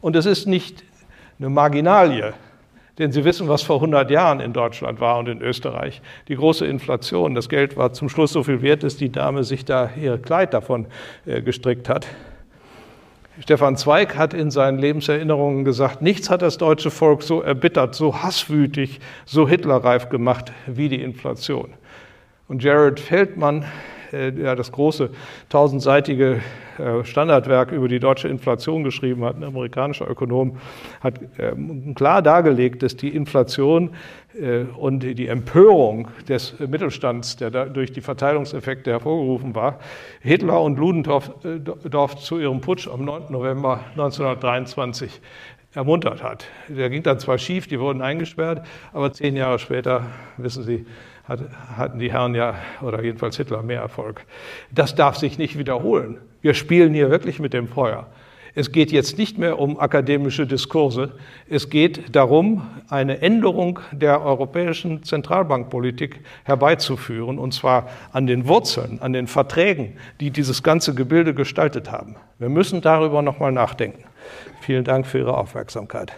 [0.00, 0.84] Und es ist nicht
[1.38, 2.34] eine Marginalie,
[2.98, 6.00] denn Sie wissen, was vor 100 Jahren in Deutschland war und in Österreich.
[6.28, 7.34] Die große Inflation.
[7.34, 10.54] Das Geld war zum Schluss so viel wert, dass die Dame sich da ihr Kleid
[10.54, 10.86] davon
[11.26, 12.06] äh, gestrickt hat.
[13.40, 18.22] Stefan Zweig hat in seinen Lebenserinnerungen gesagt, nichts hat das deutsche Volk so erbittert, so
[18.22, 21.74] hasswütig, so hitlerreif gemacht wie die Inflation.
[22.48, 23.66] Und Jared Feldmann,
[24.16, 25.10] äh, der das große
[25.48, 26.40] tausendseitige
[26.78, 30.58] äh, Standardwerk über die deutsche Inflation geschrieben hat, ein amerikanischer Ökonom,
[31.00, 33.90] hat ähm, klar dargelegt, dass die Inflation
[34.40, 39.78] äh, und die Empörung des Mittelstands, der durch die Verteilungseffekte hervorgerufen war,
[40.20, 43.24] Hitler und Ludendorff zu ihrem Putsch am 9.
[43.30, 45.20] November 1923
[45.76, 46.46] ermuntert hat.
[46.68, 50.06] Der ging dann zwar schief, die wurden eingesperrt, aber zehn Jahre später,
[50.38, 50.86] wissen Sie,
[51.28, 54.24] hatten die Herren ja, oder jedenfalls Hitler, mehr Erfolg.
[54.70, 56.18] Das darf sich nicht wiederholen.
[56.40, 58.06] Wir spielen hier wirklich mit dem Feuer.
[58.58, 61.12] Es geht jetzt nicht mehr um akademische Diskurse.
[61.46, 69.12] Es geht darum, eine Änderung der europäischen Zentralbankpolitik herbeizuführen, und zwar an den Wurzeln, an
[69.12, 72.16] den Verträgen, die dieses ganze Gebilde gestaltet haben.
[72.38, 74.04] Wir müssen darüber nochmal nachdenken.
[74.62, 76.12] Vielen Dank für Ihre Aufmerksamkeit.